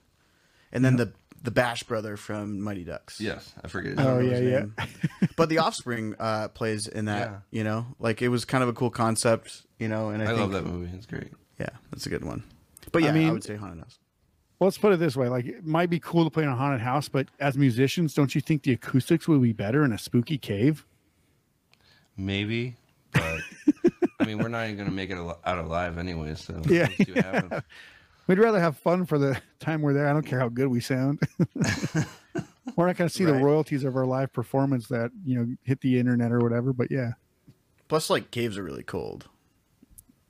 [0.73, 1.13] And then the
[1.43, 3.21] the Bash brother from Mighty Ducks.
[3.21, 3.99] Yes, I forget.
[3.99, 4.59] His Oh, yeah, his yeah.
[4.61, 4.75] name.
[5.37, 7.29] but the Offspring uh, plays in that.
[7.29, 7.39] Yeah.
[7.51, 9.63] You know, like it was kind of a cool concept.
[9.79, 10.91] You know, and I, I, think, love that movie.
[10.95, 11.33] It's great.
[11.59, 12.45] Yeah, that's a good one.
[12.93, 13.99] But yeah, I, mean- would say haunted house.
[14.59, 16.55] Well, let's put it this way: like, it might be cool to play in a
[16.55, 19.99] haunted house, but as musicians, don't you think the acoustics would be better in a
[19.99, 20.87] spooky cave?
[22.17, 22.77] Maybe,
[23.13, 23.41] but
[24.23, 26.35] I mean, we're not even gonna make it al- out alive anyway.
[26.35, 26.83] So Yeah.
[26.83, 27.63] let's see what happens.
[28.29, 30.09] We'd rather have fun for the time we're there.
[30.09, 31.21] I don't care how good we sound.
[32.77, 35.81] we're not going to see the royalties of our live performance that you know hit
[35.81, 36.73] the internet or whatever.
[36.73, 37.13] But yeah,
[37.89, 39.29] Plus, like caves are really cold.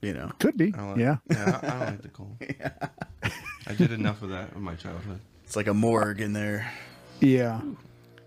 [0.01, 0.33] You know.
[0.41, 0.75] could be.
[0.77, 2.37] I like, Yeah, yeah, I, I don't like the cold.
[3.69, 5.21] I did enough of that in my childhood.
[5.45, 6.73] It's like a morgue in there.
[7.21, 7.61] yeah.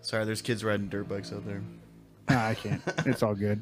[0.02, 1.62] Sorry, there's kids riding dirt bikes out there.
[2.30, 2.82] Nah, I can't.
[3.08, 3.62] It's all good.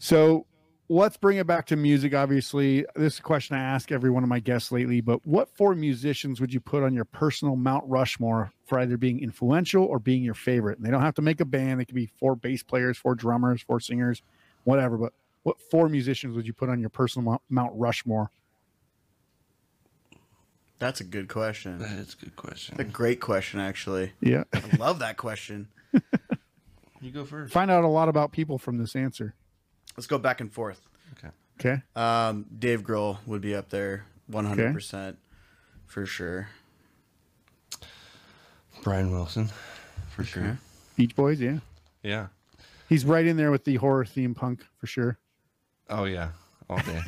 [0.00, 0.44] So
[0.90, 2.14] let's bring it back to music.
[2.14, 5.00] Obviously, this is a question I ask every one of my guests lately.
[5.00, 9.20] But what four musicians would you put on your personal Mount Rushmore for either being
[9.20, 10.78] influential or being your favorite?
[10.78, 11.80] And they don't have to make a band.
[11.80, 14.20] They could be four bass players, four drummers, four singers,
[14.64, 14.98] whatever.
[14.98, 15.12] But
[15.44, 18.32] what four musicians would you put on your personal Mount- Mount Rushmore?
[20.80, 21.78] That's a good question.
[21.78, 22.80] That is a good question.
[22.80, 24.12] A great question, actually.
[24.20, 24.44] Yeah.
[24.52, 25.68] I love that question.
[27.02, 27.52] You go first.
[27.52, 29.34] Find out a lot about people from this answer.
[29.96, 30.80] Let's go back and forth.
[31.18, 31.28] Okay.
[31.58, 31.82] Okay.
[31.94, 35.18] Um, Dave Grohl would be up there, one hundred percent.
[35.86, 36.48] for sure.
[38.82, 39.50] Brian Wilson,
[40.14, 40.58] for sure.
[40.96, 41.58] Beach Boys, yeah.
[42.02, 42.28] Yeah.
[42.88, 45.18] He's right in there with the horror theme punk for sure.
[45.88, 46.30] Oh yeah,
[46.68, 47.02] all day.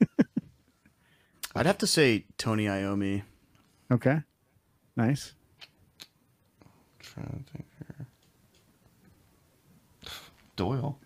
[1.54, 3.22] I'd have to say Tony Iommi.
[3.90, 4.20] Okay.
[4.96, 5.32] Nice.
[7.00, 8.06] trying to think here.
[10.56, 10.98] Doyle.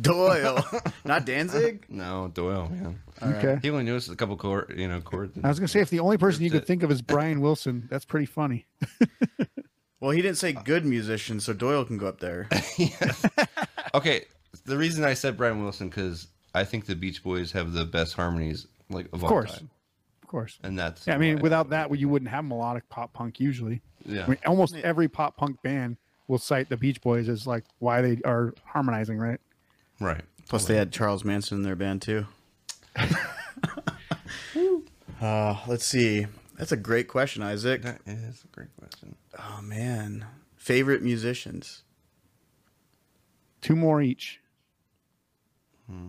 [0.00, 0.64] Doyle,
[1.04, 1.84] not Danzig.
[1.88, 2.98] No, Doyle, man.
[3.22, 3.58] Okay.
[3.62, 5.36] He only knows a couple chord, you know, chords.
[5.42, 6.66] I was gonna say if the only person you could it.
[6.66, 8.66] think of is Brian Wilson, that's pretty funny.
[10.00, 12.48] Well, he didn't say good musician, so Doyle can go up there.
[13.94, 14.26] Okay,
[14.64, 18.14] the reason I said Brian Wilson because I think the Beach Boys have the best
[18.14, 19.58] harmonies like of, Of all course.
[19.58, 19.70] time,
[20.22, 20.58] Of course.
[20.62, 23.82] and that's Yeah, I mean, why- without that, you wouldn't have melodic pop punk usually.
[24.04, 25.96] yeah, I mean, almost every pop punk band
[26.28, 29.40] will cite the Beach Boys as like why they are harmonizing, right?
[30.00, 30.22] Right.
[30.48, 32.26] Plus, they had Charles Manson in their band too.
[35.20, 36.26] uh, let's see.
[36.56, 37.82] That's a great question, Isaac.
[37.82, 39.14] That is a great question.
[39.38, 40.26] Oh man,
[40.56, 41.82] favorite musicians.
[43.60, 44.40] Two more each.
[45.88, 46.08] Hmm.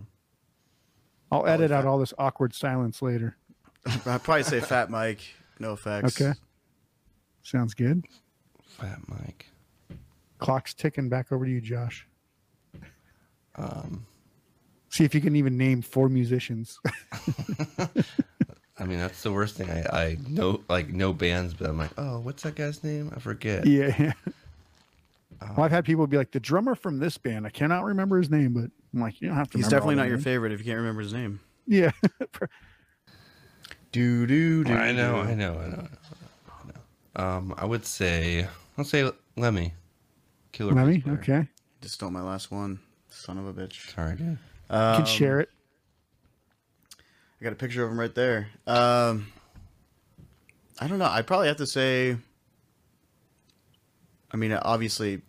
[1.32, 3.38] I'll edit out all this awkward silence later.
[4.06, 5.22] I'd probably say Fat Mike.
[5.60, 6.22] NOFX.
[6.22, 6.34] Okay.
[7.44, 8.06] Sounds good.
[8.64, 9.48] Fat Mike.
[10.40, 12.08] Clock's ticking back over to you, Josh.
[13.60, 14.06] Um,
[14.92, 16.80] See if you can even name four musicians.
[18.80, 19.70] I mean, that's the worst thing.
[19.70, 23.12] I, I know like no bands, but I'm like, oh, what's that guy's name?
[23.16, 23.68] I forget.
[23.68, 24.14] yeah.
[25.42, 28.32] well, I've had people be like, the drummer from this band, I cannot remember his
[28.32, 30.24] name, but I'm like, you don't have to He's definitely not your names.
[30.24, 31.40] favorite if you can't remember his name.
[31.68, 31.92] Yeah.
[33.92, 34.74] Do do do.
[34.74, 35.88] I know, I know, I know,
[36.48, 37.24] I know.
[37.38, 38.48] Um, I would say,
[38.78, 39.74] let's say Lemmy.
[40.52, 40.74] Killer.
[40.74, 41.04] Lemmy?
[41.08, 41.48] Okay.
[41.82, 42.80] Just stole my last one.
[43.20, 43.94] Son of a bitch.
[43.94, 44.38] Sorry, dude.
[44.70, 45.50] You Um, can share it.
[47.40, 48.48] I got a picture of him right there.
[48.68, 49.28] Um,
[50.80, 51.06] I don't know.
[51.06, 52.18] I'd probably have to say.
[54.32, 55.22] I mean, obviously,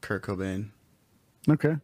[0.00, 0.70] Kurt Cobain.
[1.48, 1.76] Okay.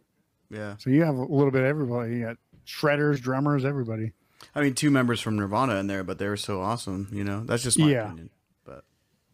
[0.49, 0.75] Yeah.
[0.77, 2.15] So you have a little bit of everybody.
[2.17, 4.13] You got shredders, drummers, everybody.
[4.55, 7.07] I mean, two members from Nirvana in there, but they were so awesome.
[7.11, 8.05] You know, that's just my Yeah.
[8.05, 8.29] opinion.
[8.65, 8.83] But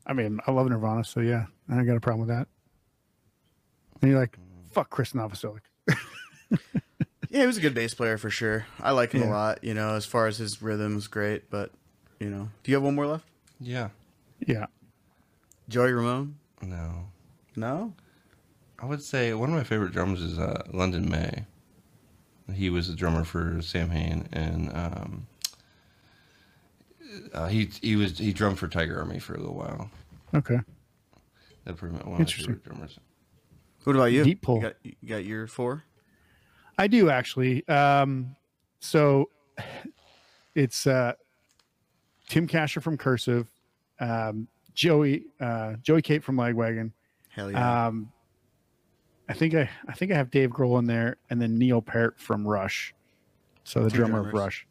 [0.05, 2.47] I mean, I love Nirvana, so yeah, I don't got a problem with that.
[4.01, 4.37] And you're like,
[4.71, 5.61] fuck Chris Novoselic.
[7.29, 8.65] yeah, he was a good bass player for sure.
[8.79, 9.63] I like him a lot.
[9.63, 11.49] You know, as far as his rhythm is great.
[11.49, 11.71] But
[12.19, 13.27] you know, do you have one more left?
[13.59, 13.89] Yeah.
[14.39, 14.65] Yeah.
[15.69, 16.35] Joey Ramone?
[16.61, 17.07] No.
[17.55, 17.93] No.
[18.79, 21.45] I would say one of my favorite drummers is uh, London May.
[22.53, 25.27] He was a drummer for Samhain, and um,
[27.33, 29.89] uh, he he was he drummed for Tiger Army for a little while.
[30.33, 30.59] Okay.
[31.63, 32.99] That's pretty much one of my favorite drummers.
[33.83, 34.23] What about you?
[34.23, 34.57] Deep pull.
[34.57, 35.83] You got, you got your four?
[36.77, 37.67] I do actually.
[37.67, 38.35] Um,
[38.79, 39.29] so
[40.55, 41.13] it's uh,
[42.29, 43.47] Tim Kasher from Cursive,
[43.99, 46.91] um, Joey uh, Joey Cape from Lagwagon.
[47.29, 47.87] Hell yeah.
[47.87, 48.11] Um,
[49.27, 52.19] I think I I think I have Dave Grohl in there, and then Neil Peart
[52.19, 52.93] from Rush.
[53.63, 54.33] So the Two drummer of.
[54.33, 54.67] Rush.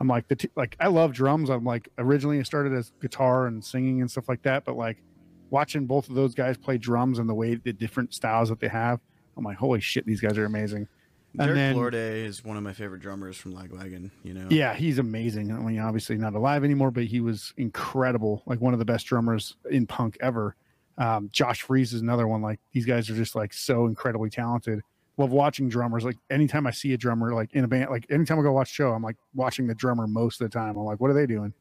[0.00, 1.50] I'm like the t- like I love drums.
[1.50, 5.02] I'm like originally I started as guitar and singing and stuff like that, but like
[5.50, 8.68] watching both of those guys play drums and the way the different styles that they
[8.68, 9.00] have,
[9.36, 10.86] I'm like, holy shit, these guys are amazing.
[11.32, 14.10] And Derek then Plourde is one of my favorite drummers from Lagwagon.
[14.22, 14.46] You know.
[14.50, 15.52] yeah, he's amazing.
[15.52, 18.42] I mean, obviously not alive anymore, but he was incredible.
[18.46, 20.56] Like one of the best drummers in punk ever.
[20.96, 22.42] Um, Josh Freese is another one.
[22.42, 24.80] Like these guys are just like so incredibly talented.
[25.16, 26.04] Love watching drummers.
[26.04, 28.70] Like anytime I see a drummer, like in a band, like anytime I go watch
[28.70, 30.76] a show, I'm like watching the drummer most of the time.
[30.76, 31.52] I'm like, what are they doing?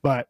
[0.00, 0.28] But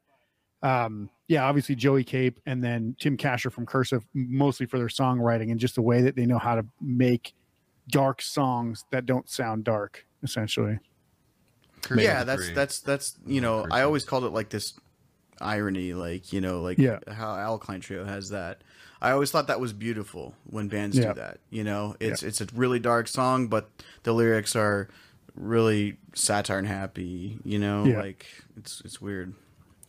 [0.63, 5.51] um, yeah, obviously Joey Cape and then Tim Kasher from Cursive, mostly for their songwriting
[5.51, 7.35] and just the way that they know how to make
[7.89, 10.79] dark songs that don't sound dark, essentially.
[11.97, 14.75] yeah that's that's that's you know i always called it like this
[15.41, 17.01] irony like you know like Yeah.
[17.09, 18.63] how alkaline trio has that
[19.01, 21.09] i always thought that was beautiful when bands Yeah.
[21.09, 23.69] do that you know it's it's a really dark song but
[24.05, 24.89] the lyrics are
[25.35, 27.99] really satire and happy you know Yeah.
[28.01, 28.27] like
[28.57, 29.35] it's it's weird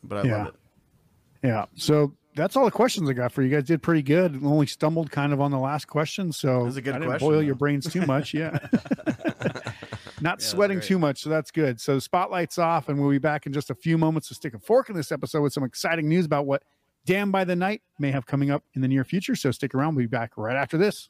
[0.04, 0.38] but i Yeah.
[0.38, 0.56] love it
[1.44, 1.66] Yeah.
[1.76, 3.66] So that's all the questions I got for you guys.
[3.66, 4.44] Did pretty good.
[4.44, 7.28] Only stumbled kind of on the last question, so was a good I didn't question,
[7.28, 7.42] boil though.
[7.42, 8.34] your brains too much.
[8.34, 8.58] Yeah.
[10.22, 11.82] Not that's sweating too much, so that's good.
[11.82, 14.60] So spotlight's off, and we'll be back in just a few moments to stick a
[14.60, 16.64] fork in this episode with some exciting news about what
[17.06, 19.36] Damned by the Night may have coming up in the near future.
[19.36, 19.96] So stick around.
[19.96, 21.10] We'll be back right after this.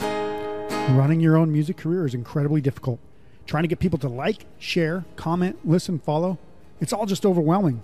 [0.00, 2.98] Running your own music career is incredibly difficult.
[3.46, 6.38] Trying to get people to like, share, comment, listen, follow,
[6.80, 7.82] it's all just overwhelming.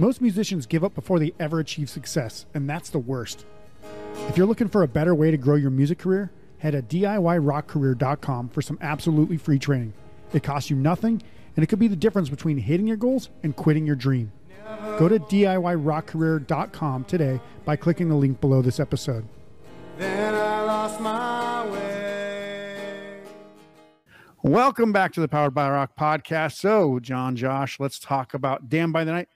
[0.00, 3.44] Most musicians give up before they ever achieve success, and that's the worst.
[4.28, 8.50] If you're looking for a better way to grow your music career, head to DIYrockcareer.com
[8.50, 9.92] for some absolutely free training.
[10.32, 11.20] It costs you nothing,
[11.56, 14.30] and it could be the difference between hitting your goals and quitting your dream.
[14.98, 19.26] Go to DIYRockCareer.com today by clicking the link below this episode.
[19.96, 23.20] Then I lost my way.
[24.42, 26.52] Welcome back to the Powered by Rock podcast.
[26.52, 29.28] So, John, Josh, let's talk about Damned by the Night.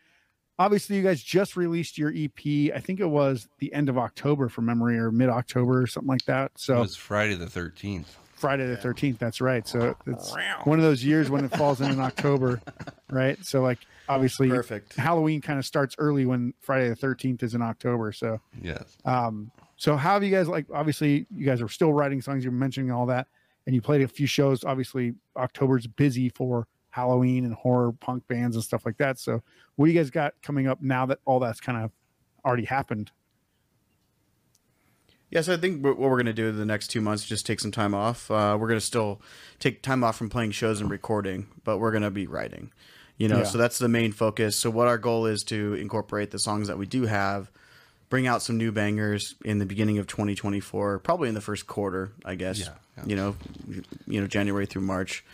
[0.63, 2.73] Obviously, you guys just released your EP.
[2.73, 6.09] I think it was the end of October from memory or mid October or something
[6.09, 6.53] like that.
[6.55, 8.05] So it was Friday the 13th.
[8.37, 9.19] Friday the 13th.
[9.19, 9.67] That's right.
[9.67, 10.33] So, it's
[10.63, 12.61] one of those years when it falls in in October,
[13.11, 13.45] right?
[13.45, 14.95] So, like, obviously, Perfect.
[14.95, 18.13] Halloween kind of starts early when Friday the 13th is in October.
[18.13, 18.97] So, Yes.
[19.05, 20.67] um, so how have you guys like?
[20.73, 22.45] Obviously, you guys are still writing songs.
[22.45, 23.27] You're mentioning all that,
[23.67, 24.63] and you played a few shows.
[24.63, 29.18] Obviously, October's busy for Halloween and horror punk bands and stuff like that.
[29.18, 29.43] So,
[29.76, 31.90] what do you guys got coming up now that all that's kind of
[32.45, 33.11] already happened?
[35.30, 37.28] Yes, I think what what we're going to do in the next two months is
[37.28, 38.30] just take some time off.
[38.30, 39.20] Uh, we're going to still
[39.59, 42.70] take time off from playing shows and recording, but we're going to be writing.
[43.16, 43.45] You know, Yeah.
[43.45, 44.57] so that's the main focus.
[44.57, 47.51] So what our goal is to incorporate the songs that we do have,
[48.11, 52.12] bring out some new bangers in the beginning of 2024, probably in the first quarter,
[52.26, 52.59] I guess.
[52.59, 52.68] Yeah,
[52.99, 53.05] yeah.
[53.07, 53.36] You know,
[54.07, 55.24] you know, January through March,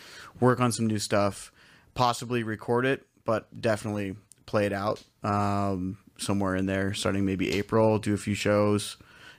[0.40, 1.52] work on some new stuff,
[1.94, 4.16] possibly record it, but definitely
[4.46, 7.98] play it out um, somewhere in there, starting maybe April.
[7.98, 8.96] Do a few shows,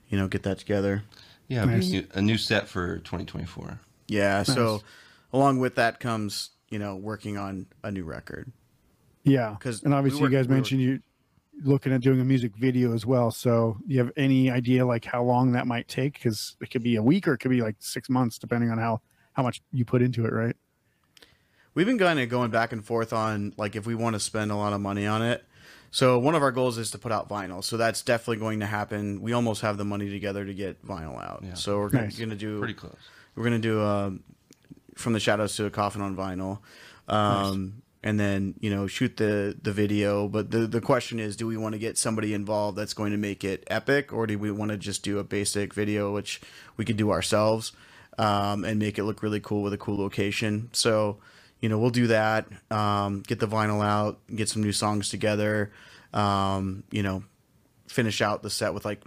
[0.10, 1.04] you know, get that together.
[1.48, 1.88] Yeah, Nice.
[1.88, 3.80] a, new, a new set for 2024.
[4.08, 4.44] Yeah.
[4.44, 4.82] So
[5.34, 8.52] along with that comes, you know, working on a new record.
[9.24, 11.00] Yeah, 'Cause and obviously, we were- you guys we were- mentioned you
[11.64, 13.32] looking at doing a music video as well.
[13.32, 16.14] So, you have any idea like how long that might take?
[16.14, 18.78] Because it could be a week or it could be like six months, depending on
[18.78, 19.02] how
[19.34, 20.56] how much you put into it, right?
[21.74, 24.52] We've been kind of going back and forth on like if we want to spend
[24.52, 25.44] a lot of money on it.
[25.92, 27.64] So one of our goals is to put out vinyl.
[27.64, 29.22] So that's definitely going to happen.
[29.22, 31.42] We almost have the money together to get vinyl out.
[31.44, 31.54] Yeah.
[31.56, 32.20] So we're gonna, Nice.
[32.20, 32.96] gonna do Pretty close.
[33.36, 34.24] we're gonna do um,
[34.96, 36.60] from the shadows to a coffin on vinyl,
[37.08, 40.28] um, and then you know shoot the the video.
[40.28, 43.18] But the the question is, do we want to get somebody involved that's going to
[43.18, 46.40] make it epic, or do we want to just do a basic video, which
[46.78, 47.72] we could do ourselves,
[48.20, 50.70] um, and make it look really cool with a cool location?
[50.74, 51.18] So.
[51.62, 52.48] You know, we'll do that.
[52.72, 55.72] Um, get the vinyl out, get some new songs together.
[56.14, 57.24] Um, you know,
[57.88, 59.02] finish out the set with like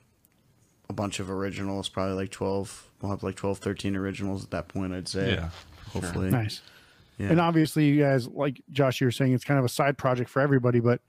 [0.88, 2.90] a bunch of originals, probably like 12.
[3.00, 5.32] We'll have like 12, 13 originals at that point, I'd say.
[5.32, 5.48] Yeah.
[5.48, 6.02] for sure.
[6.02, 6.30] Hopefully.
[6.30, 6.60] Nice.
[7.18, 7.30] Yeah.
[7.30, 10.30] And obviously, you guys, like Josh, you were saying, it's kind of a side project
[10.30, 10.80] for everybody.
[10.80, 11.00] But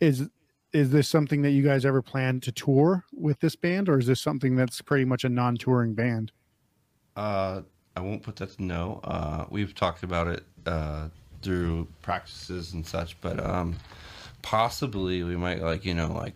[0.00, 0.28] is
[0.72, 4.06] is this something that you guys ever plan to tour with this band, or is
[4.06, 6.32] this something that's pretty much a non-touring band?
[7.14, 7.62] Uh,
[7.94, 9.00] I won't put that to no.
[9.04, 11.08] Uh, we've talked about it uh,
[11.42, 13.76] through practices and such, but um,
[14.42, 16.34] possibly we might like you know like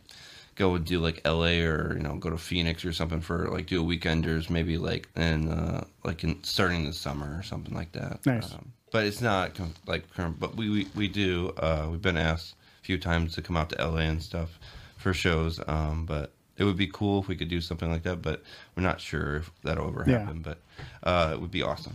[0.55, 1.63] go and do like L.A.
[1.63, 5.09] or you know go to Phoenix or something for like do a weekenders maybe like
[5.17, 8.25] in uh, like in starting the summer or something like that.
[8.27, 8.53] Nice.
[8.53, 10.41] Um, but it's not like current.
[10.41, 11.53] But we we, we do.
[11.59, 14.03] Uh, we've been asked a few times to come out to L.A.
[14.03, 14.59] and stuff
[14.97, 15.61] for shows.
[15.69, 18.23] Um, but it would be cool if we could do something like that.
[18.23, 18.43] But
[18.75, 20.21] we're not sure if that'll ever Yeah.
[20.21, 20.41] happen.
[20.41, 20.59] But
[21.03, 21.95] uh, it would be awesome.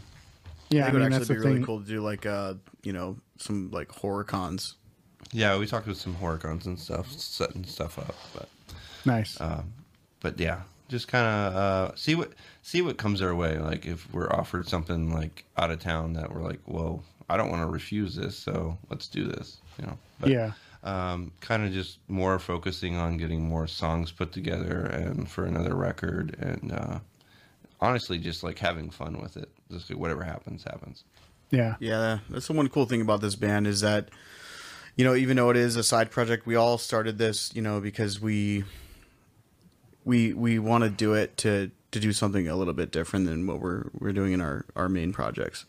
[0.69, 1.65] Yeah, I I, think it would that's actually the be really thing.
[1.65, 2.53] cool to do like, uh,
[2.83, 4.75] you know, some like horror cons.
[5.31, 8.15] Yeah, we talked with some horror cons and stuff, setting stuff up.
[8.33, 8.49] But
[9.05, 9.39] Nice.
[9.41, 9.73] um,
[10.19, 13.57] but yeah, just kind of uh, see what see what comes our way.
[13.57, 17.49] Like if we're offered something like out of town that we're like, whoa, I don't
[17.49, 19.57] want to refuse this, so let's do this.
[19.79, 19.97] You know.
[20.19, 20.51] But, yeah.
[20.83, 25.75] Um, kind of just more focusing on getting more songs put together and for another
[25.75, 26.99] record, and uh,
[27.79, 29.49] honestly, just like having fun with it.
[29.73, 31.03] Just like whatever happens, happens.
[31.53, 31.75] Yeah.
[31.79, 34.09] Yeah, that's the one cool thing about this band is that,
[34.95, 37.79] you know, even though it is a side project, we all started this, you know,
[37.79, 38.63] because we
[40.03, 43.45] we we want to do it to to do something a little bit different than
[43.45, 45.65] what we're we're doing in our our main projects.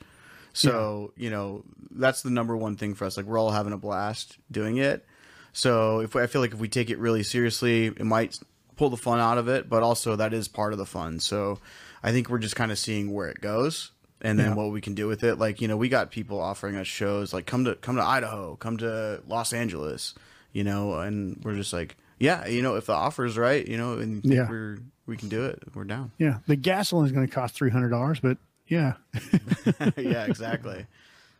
[0.54, 3.16] So you know that's the number one thing for us.
[3.16, 5.04] Like we're all having a blast doing it.
[5.52, 8.38] So if I feel like if we take it really seriously, it might
[8.76, 11.20] pull the fun out of it, but also that is part of the fun.
[11.20, 11.60] So
[12.02, 14.54] I think we're just kind of seeing where it goes and then Yeah.
[14.54, 15.36] what we can do with it.
[15.38, 18.56] Like you know, we got people offering us shows like come to come to Idaho,
[18.56, 20.14] come to Los Angeles,
[20.52, 23.76] you know, and we're just like, yeah, you know, if the offer is right, you
[23.76, 24.48] know, and Yeah.
[24.48, 26.12] we're we can do it, we're down.
[26.18, 26.38] Yeah.
[26.46, 28.94] The gasoline is going to cost three hundred dollars, but yeah.
[29.96, 30.86] yeah, exactly.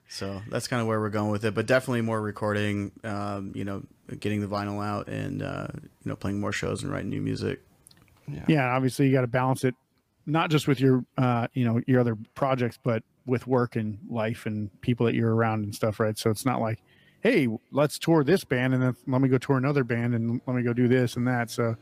[0.09, 3.65] So that's kind of where we're going with it, but definitely more recording, um, you
[3.65, 3.83] know,
[4.21, 7.63] getting the vinyl out and uh, you know playing more shows and writing new music.
[8.47, 9.75] yeah obviously you got to balance it
[10.27, 14.47] not just with your uh you know your other projects but with work and life
[14.47, 16.83] and people that you're around and stuff right so it's not like
[17.23, 20.57] hey let's tour this band and then let me go tour another band and let
[20.57, 21.77] me go do this and that so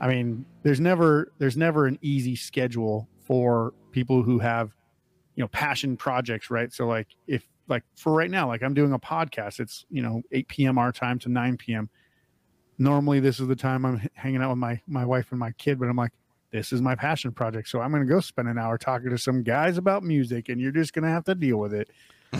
[0.00, 4.74] i mean there's never there's never an easy schedule for people who have
[5.36, 8.92] you know passion projects right so like if like for right now, like I'm doing
[8.92, 9.60] a podcast.
[9.60, 10.76] It's you know 8 p.m.
[10.76, 11.88] our time to 9 p.m.
[12.76, 15.78] Normally, this is the time I'm hanging out with my my wife and my kid,
[15.78, 16.12] but I'm like,
[16.50, 19.18] this is my passion project, so I'm going to go spend an hour talking to
[19.18, 21.90] some guys about music, and you're just going to have to deal with it.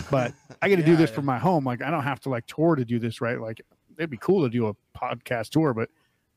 [0.09, 1.15] But I got to do this yeah.
[1.15, 1.65] from my home.
[1.65, 3.39] Like I don't have to like tour to do this, right?
[3.39, 3.61] Like
[3.97, 5.89] it'd be cool to do a podcast tour, but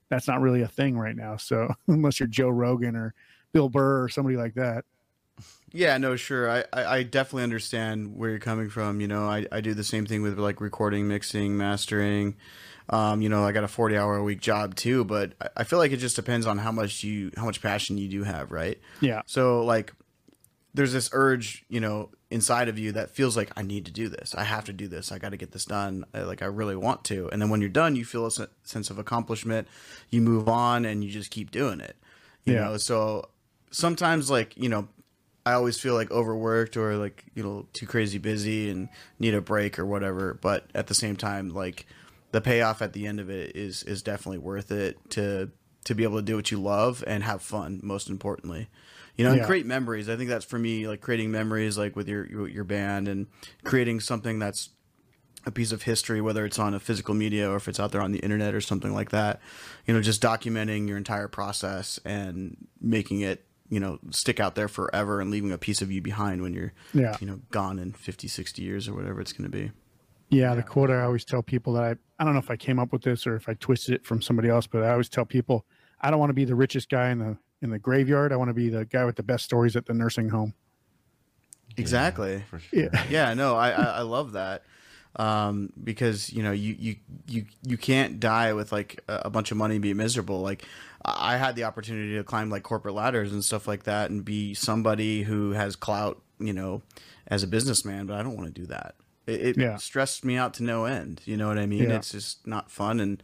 [0.08, 1.36] that's not really a thing right now.
[1.36, 3.14] So unless you're Joe Rogan or
[3.52, 4.84] Bill Burr or somebody like that.
[5.72, 6.48] Yeah, no, sure.
[6.48, 9.00] I, I, I definitely understand where you're coming from.
[9.00, 12.36] You know, I, I do the same thing with like recording, mixing, mastering.
[12.90, 15.78] Um, you know, I got a 40 hour a week job too, but I, feel
[15.78, 18.78] like it just depends on how much you, how much passion you do have, right?
[19.00, 19.22] Yeah.
[19.26, 19.92] So like,
[20.74, 24.08] there's this urge, you know, inside of you that feels like I need to do
[24.08, 24.34] this.
[24.34, 25.12] I have to do this.
[25.12, 26.04] I got to get this done.
[26.12, 27.28] Like I really want to.
[27.30, 29.68] And then when you're done, you feel a se- sense of accomplishment.
[30.10, 31.96] You move on and you just keep doing it.
[32.44, 32.64] You Yeah.
[32.64, 33.28] know, so
[33.70, 34.88] sometimes like, you know,
[35.46, 39.40] I always feel like overworked or like, you know, too crazy busy and need a
[39.40, 41.86] break or whatever, but at the same time like
[42.34, 45.52] the payoff at the end of it is is definitely worth it to
[45.84, 48.68] to be able to do what you love and have fun most importantly.
[49.16, 50.08] You know and create memories.
[50.08, 53.28] I think that's for me like creating memories like with your your, your band and
[53.62, 54.70] creating something that's
[55.46, 58.00] a piece of history whether it's on a physical media or if it's out there
[58.02, 59.40] on the internet or something like that.
[59.86, 64.66] You know just documenting your entire process and making it you know stick out there
[64.66, 67.16] forever and leaving a piece of you behind when you're Yeah.
[67.20, 69.70] you know gone in 50 60 years or whatever it's going to be
[70.34, 72.78] Yeah, the quote I always tell people that I, I don't know if I came
[72.78, 75.24] up with this or if I twisted it from somebody else, but I always tell
[75.24, 75.64] people
[76.00, 78.32] I don't want to be the richest guy in the in the graveyard.
[78.32, 80.54] I want to be the guy with the best stories at the nursing home.
[81.76, 82.82] exactly For sure.
[82.84, 83.04] Yeah.
[83.10, 84.62] yeah no i i, I love that
[85.16, 89.50] um because you know you you you you can't die with like a, a bunch
[89.50, 90.62] of money and be miserable like
[91.04, 94.24] i I had the opportunity to climb like corporate ladders and stuff like that and
[94.24, 96.82] be somebody who has clout you know
[97.28, 98.94] as a businessman but i don't want to do that
[99.26, 99.76] it, it Yeah.
[99.76, 101.96] stressed me out to no end you know what i mean Yeah.
[101.96, 103.22] it's just not fun and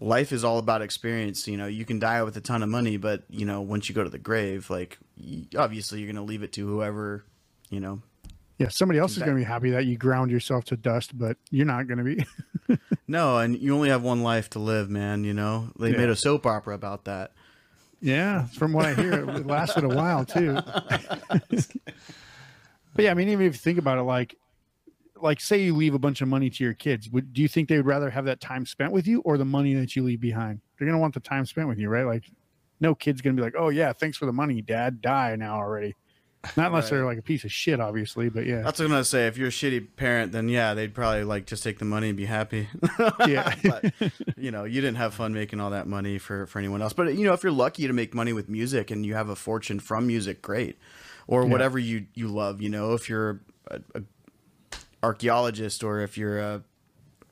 [0.00, 2.96] life is all about experience you know you can die with a ton of money
[2.96, 4.98] but you know once you go to the grave like
[5.56, 7.24] obviously you're going to leave it to whoever
[7.70, 8.00] you know
[8.58, 11.36] Yeah, somebody else is going to be happy that you ground yourself to dust, but
[11.50, 12.24] you're not going to be.
[13.06, 15.22] No, and you only have one life to live, man.
[15.24, 15.96] You know, they Yeah.
[15.98, 17.32] made a soap opera about that.
[18.02, 20.54] yeah, from what I hear, it lasted a while too.
[20.88, 21.70] but
[22.98, 24.36] yeah, I mean, even if you think about it, like,
[25.22, 27.68] like say you leave a bunch of money to your kids, would do you think
[27.68, 30.20] they would rather have that time spent with you or the money that you leave
[30.20, 30.60] behind?
[30.78, 32.06] They're going to want the time spent with you, right?
[32.06, 32.24] Like,
[32.80, 35.00] no kid's going to be like, "Oh yeah, thanks for the money, Dad.
[35.00, 35.94] Die now already."
[36.56, 38.28] Not unless they're like a piece of shit, obviously.
[38.28, 39.26] But yeah, That's what I'm gonna say.
[39.26, 42.16] If you're a shitty parent, then yeah, they'd probably like just take the money and
[42.16, 42.68] be happy.
[43.26, 43.92] yeah, but
[44.36, 46.92] you know, you didn't have fun making all that money for for anyone else.
[46.92, 49.36] But you know, if you're lucky to make money with music and you have a
[49.36, 50.78] fortune from music, great.
[51.26, 51.50] Or Yeah.
[51.50, 52.62] whatever you you love.
[52.62, 54.02] You know, if you're a, a
[55.02, 56.62] archaeologist or if you're a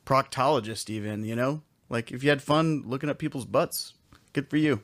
[0.04, 3.94] proctologist, even you know, like if you had fun looking at people's butts,
[4.32, 4.80] good for you.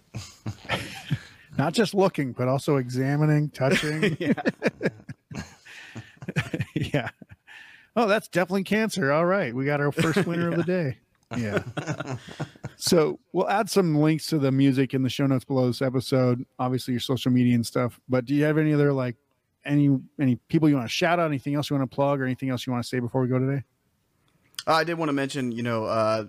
[1.58, 4.16] not just looking, but also examining, touching.
[4.20, 4.32] yeah.
[6.74, 7.08] yeah.
[7.94, 9.12] Oh, that's definitely cancer.
[9.12, 9.54] All right.
[9.54, 10.98] We got our first winner of the day.
[11.36, 11.62] Yeah.
[12.76, 16.44] so we'll add some links to the music in the show notes below this episode.
[16.58, 18.00] Obviously your social media and stuff.
[18.08, 19.16] But do you have any other like
[19.64, 22.24] any any people you want to shout out, anything else you want to plug or
[22.24, 23.62] anything else you want to say before we go today?
[24.66, 26.26] Uh, I did want to mention, you know, uh,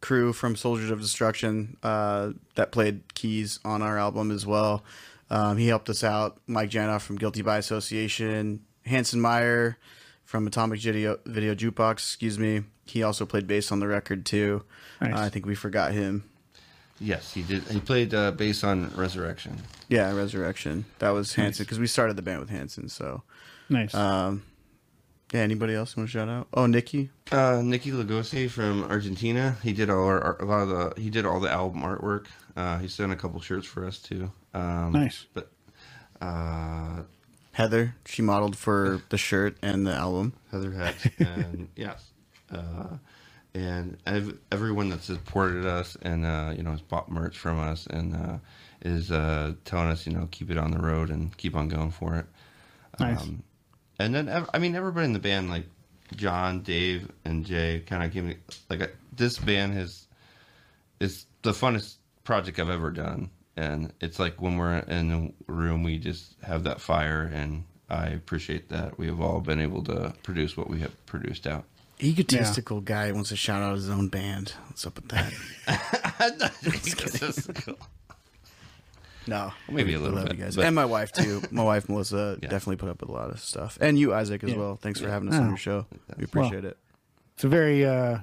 [0.00, 4.84] crew from Soldiers of Destruction uh, that played keys on our album as well.
[5.30, 6.40] Um, he helped us out.
[6.46, 9.78] Mike Janoff from Guilty by Association, Hanson Meyer
[10.24, 12.64] from Atomic Video, Video Jukebox, excuse me.
[12.86, 14.64] He also played bass on the record too.
[15.00, 15.14] Nice.
[15.14, 16.28] I think we forgot him.
[17.04, 17.62] Yes, he did.
[17.64, 19.58] He played uh, bass on Resurrection.
[19.88, 20.86] Yeah, Resurrection.
[21.00, 22.88] That was Hanson because we started the band with Hanson.
[22.88, 23.22] So,
[23.68, 23.94] Nice.
[23.94, 24.42] um,
[25.32, 25.40] yeah.
[25.40, 26.48] Anybody else want to shout out?
[26.54, 27.10] Oh, Nikki.
[27.30, 29.56] Uh, Nicky Lagose from Argentina.
[29.62, 31.00] He did all our, our- a lot of the.
[31.00, 32.26] He did all the album artwork.
[32.56, 34.30] Uh, he's done a couple shirts for us too.
[34.54, 35.26] Um, Nice.
[35.34, 35.50] But
[36.22, 37.02] uh,
[37.52, 37.94] Heather.
[38.06, 40.32] She modeled for the shirt and the album.
[40.50, 42.10] Heather Hatch and yes,
[42.50, 42.96] uh,
[43.54, 47.86] and ev- everyone that supported us and uh, you know has bought merch from us
[47.86, 48.38] and uh,
[48.82, 51.90] is uh, telling us you know keep it on the road and keep on going
[51.90, 52.26] for it.
[53.00, 53.28] Nice.
[53.98, 55.66] and then ev- I mean everybody in the band like
[56.16, 58.36] John, Dave, and Jay kind of gave me
[58.68, 60.06] like a, this band has
[61.00, 65.82] is the funnest project I've ever done, and it's like when we're in the room
[65.82, 70.14] we just have that fire, and I appreciate that we have all been able to
[70.22, 71.64] produce what we have produced out.
[72.02, 74.52] Egotistical guy wants to shout out his own band.
[74.68, 75.32] What's up with that?
[79.26, 81.40] No, Maybe a I little love bit, you guys, but- and my wife too.
[81.50, 82.48] My wife Melissa Yeah.
[82.50, 84.58] definitely put up with a lot of stuff, and you Isaac as Yeah.
[84.58, 84.76] well.
[84.76, 85.40] Thanks for having us Oh.
[85.42, 85.86] on your show.
[86.18, 86.76] We appreciate it.
[87.34, 88.18] it's a very uh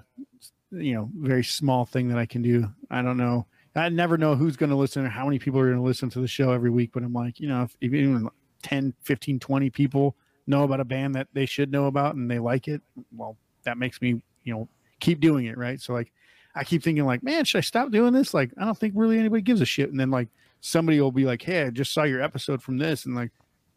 [0.71, 3.45] you know very small thing that i can do i don't know
[3.75, 6.09] i never know who's going to listen or how many people are going to listen
[6.11, 8.29] to the show every week but i'm like you know if, if even
[8.63, 10.15] 10 15 20 people
[10.47, 12.81] know about a band that they should know about and they like it
[13.13, 14.67] well that makes me you know
[14.99, 16.11] keep doing it right so like
[16.55, 19.17] i keep thinking like man should i stop doing this like i don't think really
[19.17, 20.27] anybody gives a shit and then like
[20.61, 23.31] somebody will be like hey i just saw your episode from this and like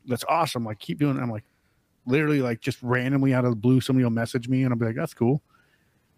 [0.06, 1.44] that's awesome like keep doing it i'm like
[2.06, 4.84] literally like just randomly out of the blue somebody will message me and i'll be
[4.86, 5.40] like that's cool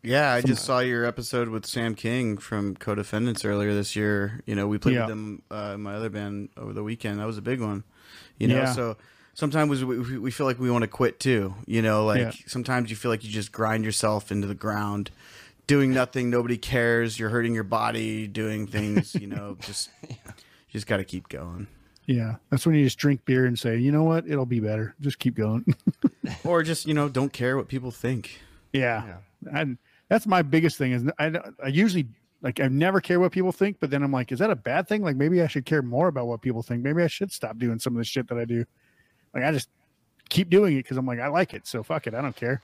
[0.03, 4.41] Yeah, I just saw your episode with Sam King from Co-Defendants earlier this year.
[4.47, 5.07] You know, we played Yeah.
[5.07, 7.19] with them uh, in my other band over the weekend.
[7.19, 7.83] That was a big one.
[8.39, 8.73] You know, Yeah.
[8.73, 8.97] so
[9.37, 11.55] sometimes we, we we feel like we want to quit too.
[11.67, 12.33] You know, like Yeah.
[12.49, 15.11] sometimes you feel like you just grind yourself into the ground,
[15.69, 16.31] doing nothing.
[16.31, 17.19] Nobody cares.
[17.21, 19.15] You're hurting your body, doing things.
[19.15, 20.17] You know, just you
[20.73, 21.69] just got to keep going.
[22.07, 24.95] Yeah, that's when you just drink beer and say, you know what, it'll be better.
[25.01, 25.65] Just keep going.
[26.45, 28.41] or just you know, don't care what people think.
[28.73, 29.17] yeah,
[29.53, 29.77] and
[30.09, 30.93] that's my biggest thing.
[30.93, 31.33] Is I,
[31.63, 32.07] I usually
[32.43, 34.87] like I never care what people think, but then I'm like, is that a bad
[34.89, 35.03] thing?
[35.03, 36.83] Like maybe I should care more about what people think.
[36.85, 38.65] Maybe I should stop doing some of the shit that I do.
[39.37, 39.69] Like I just
[40.31, 42.63] keep doing it because I'm like I like it, so fuck it, I don't care.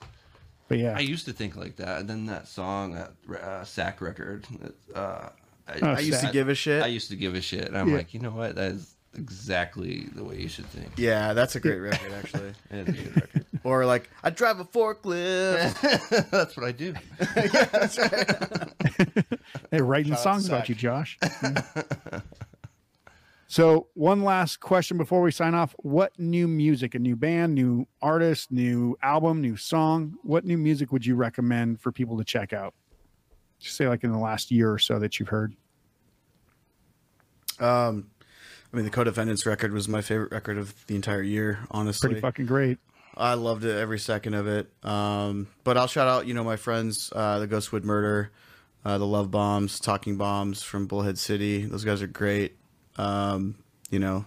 [0.69, 3.13] But yeah, I used to think like that, and then that song, that
[3.43, 4.47] uh, sack record.
[4.95, 5.29] Uh,
[5.69, 6.83] I, Oh, I used to give a shit.
[6.83, 7.97] I used to give a shit, and I'm Yeah.
[7.99, 8.55] like, you know what?
[8.57, 10.93] That is exactly the way you should think.
[10.97, 12.53] yeah, that's a great record actually.
[12.71, 13.47] It is a good record.
[13.65, 16.31] or like, I drive a forklift.
[16.31, 16.95] That's what I do.
[19.71, 21.19] They're writing Shout out songs to about you, Josh.
[21.23, 21.63] Yeah.
[23.53, 27.87] So, one last question before we sign off: What new music, a new band, new
[28.01, 30.15] artist, new album, new song?
[30.23, 32.73] What new music would you recommend for people to check out?
[33.59, 35.55] Just say like in the last year or so that you've heard.
[37.61, 38.09] Um,
[38.73, 41.59] I mean, the Co-Defendants record was my favorite record of the entire year.
[41.71, 42.79] Honestly, Pretty fucking great.
[43.15, 44.73] I loved it every second of it.
[44.83, 48.31] Um, but I'll shout out, you know, my friends, uh, the Ghostwood Murder,
[48.83, 51.67] uh, the Love Bombs, Talking Bombs from Bullhead City.
[51.67, 52.57] Those guys are great.
[52.97, 53.57] Um,
[53.91, 54.25] you know,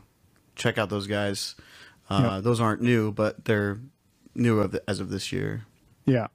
[0.56, 1.56] check out those guys.
[2.10, 2.44] Uh, Yep.
[2.44, 3.80] Those aren't new, but they're
[4.36, 5.66] new of the, as of this year.
[6.06, 6.28] Yeah.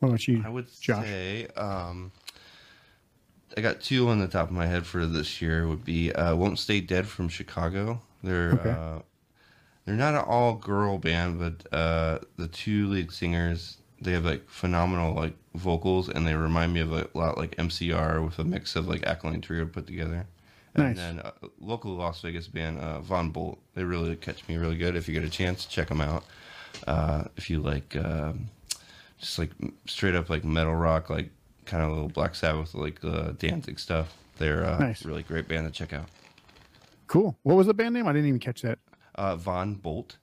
[0.00, 1.04] What about you, I would Josh?
[1.04, 2.12] say um,
[3.56, 5.66] I got two on the top of my head for this year.
[5.66, 8.00] Would be uh, "Won't Stay Dead" from Chicago.
[8.22, 8.70] They're Okay.
[8.70, 8.98] uh,
[9.84, 14.48] they're not an all girl band, but uh, the two lead singers they have like
[14.48, 18.76] phenomenal like vocals, and they remind me of a lot like MCR with a mix
[18.76, 20.26] of like Alkaline Trio put together.
[20.78, 20.96] And Nice.
[20.96, 23.58] then uh, local Las Vegas band uh, Von Boldt.
[23.74, 24.96] They really catch me really good.
[24.96, 26.24] If you get a chance, check them out.
[26.86, 27.96] Uh, if you like.
[27.96, 28.48] Um,
[29.18, 29.50] just like
[29.86, 31.30] straight up like metal rock, like
[31.66, 34.16] kind of a little Black Sabbath, like uh, Danzig stuff.
[34.38, 35.04] They're uh, Nice.
[35.04, 36.06] really great band to check out.
[37.08, 37.36] Cool.
[37.42, 38.06] What was the band name?
[38.06, 38.78] I didn't even catch that.
[39.16, 40.16] Uh, Von Boldt.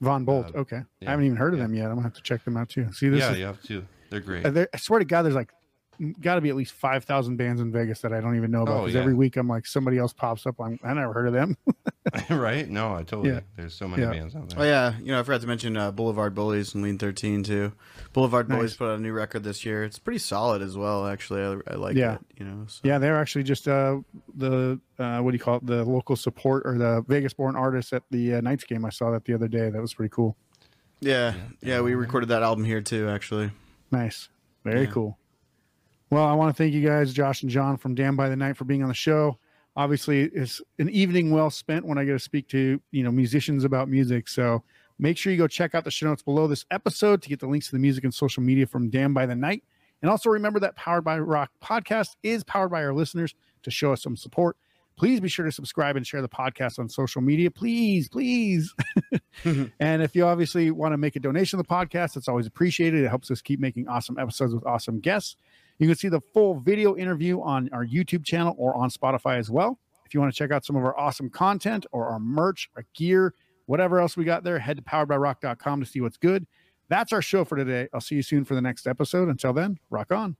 [0.00, 0.54] Von Boldt.
[0.54, 0.82] Uh, okay.
[1.06, 1.64] I haven't even heard of yeah.
[1.66, 1.84] them yet.
[1.86, 2.92] I'm gonna have to check them out too.
[2.92, 3.84] See, this yeah, is you have to.
[4.10, 4.44] They're great.
[4.44, 5.52] Uh, there, I swear to God, there's like
[6.20, 8.62] got to be at least five thousand bands in Vegas that I don't even know
[8.62, 8.76] about.
[8.76, 9.00] Oh, Because yeah.
[9.00, 10.60] every week I'm like somebody else pops up.
[10.60, 11.56] I'm, I never heard of them.
[12.30, 12.68] right?
[12.68, 13.30] No, I totally.
[13.30, 13.40] Yeah.
[13.56, 14.10] There's so many Yeah.
[14.10, 14.58] bands out there.
[14.60, 17.72] Oh yeah, you know I forgot to mention uh, Boulevard Bullies and Lean Thirteen too.
[18.12, 18.56] Boulevard Nice.
[18.56, 19.82] Bullies put out a new record this year.
[19.84, 21.06] It's pretty solid as well.
[21.06, 22.14] Actually, I, I like Yeah.
[22.14, 22.20] it.
[22.38, 22.80] You know, so.
[22.84, 23.98] yeah, they're actually just uh,
[24.36, 25.66] the uh, what do you call it?
[25.66, 28.84] The local support or the Vegas-born artists at the uh, Knights game.
[28.84, 29.70] I saw that the other day.
[29.70, 30.36] That was pretty cool.
[31.00, 31.80] yeah, yeah.
[31.80, 33.08] We recorded that album here too.
[33.08, 33.50] Actually,
[33.90, 34.28] Nice.
[34.64, 34.90] Very Yeah.
[34.90, 35.18] cool.
[36.14, 38.56] Well, I want to thank you guys, Josh and John from Damned by the Night,
[38.56, 39.36] for being on the show.
[39.74, 43.64] Obviously, it's an evening well spent when I get to speak to you know musicians
[43.64, 44.28] about music.
[44.28, 44.62] So
[45.00, 47.48] make sure you go check out the show notes below this episode to get the
[47.48, 49.64] links to the music and social media from Damned by the Night.
[50.02, 53.34] And also remember that Powered by Rock podcast is powered by our listeners
[53.64, 54.56] to show us some support.
[54.96, 57.50] Please be sure to subscribe and share the podcast on social media.
[57.50, 58.72] Please, please.
[59.42, 59.64] Mm-hmm.
[59.80, 63.02] and if you obviously want to make a donation to the podcast, it's always appreciated.
[63.02, 65.34] It helps us keep making awesome episodes with awesome guests.
[65.78, 69.50] You can see the full video interview on our YouTube channel or on Spotify as
[69.50, 69.78] well.
[70.06, 72.84] If you want to check out some of our awesome content or our merch, our
[72.94, 73.34] gear,
[73.66, 76.46] whatever else we got there, head to poweredbyrock.com to see what's good.
[76.88, 77.88] That's our show for today.
[77.92, 79.28] I'll see you soon for the next episode.
[79.28, 80.36] Until then, rock on.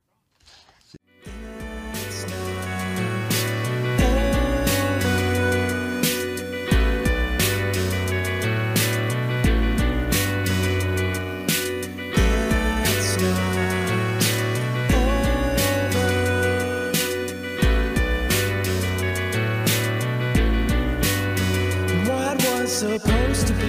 [22.75, 23.64] Supposed to be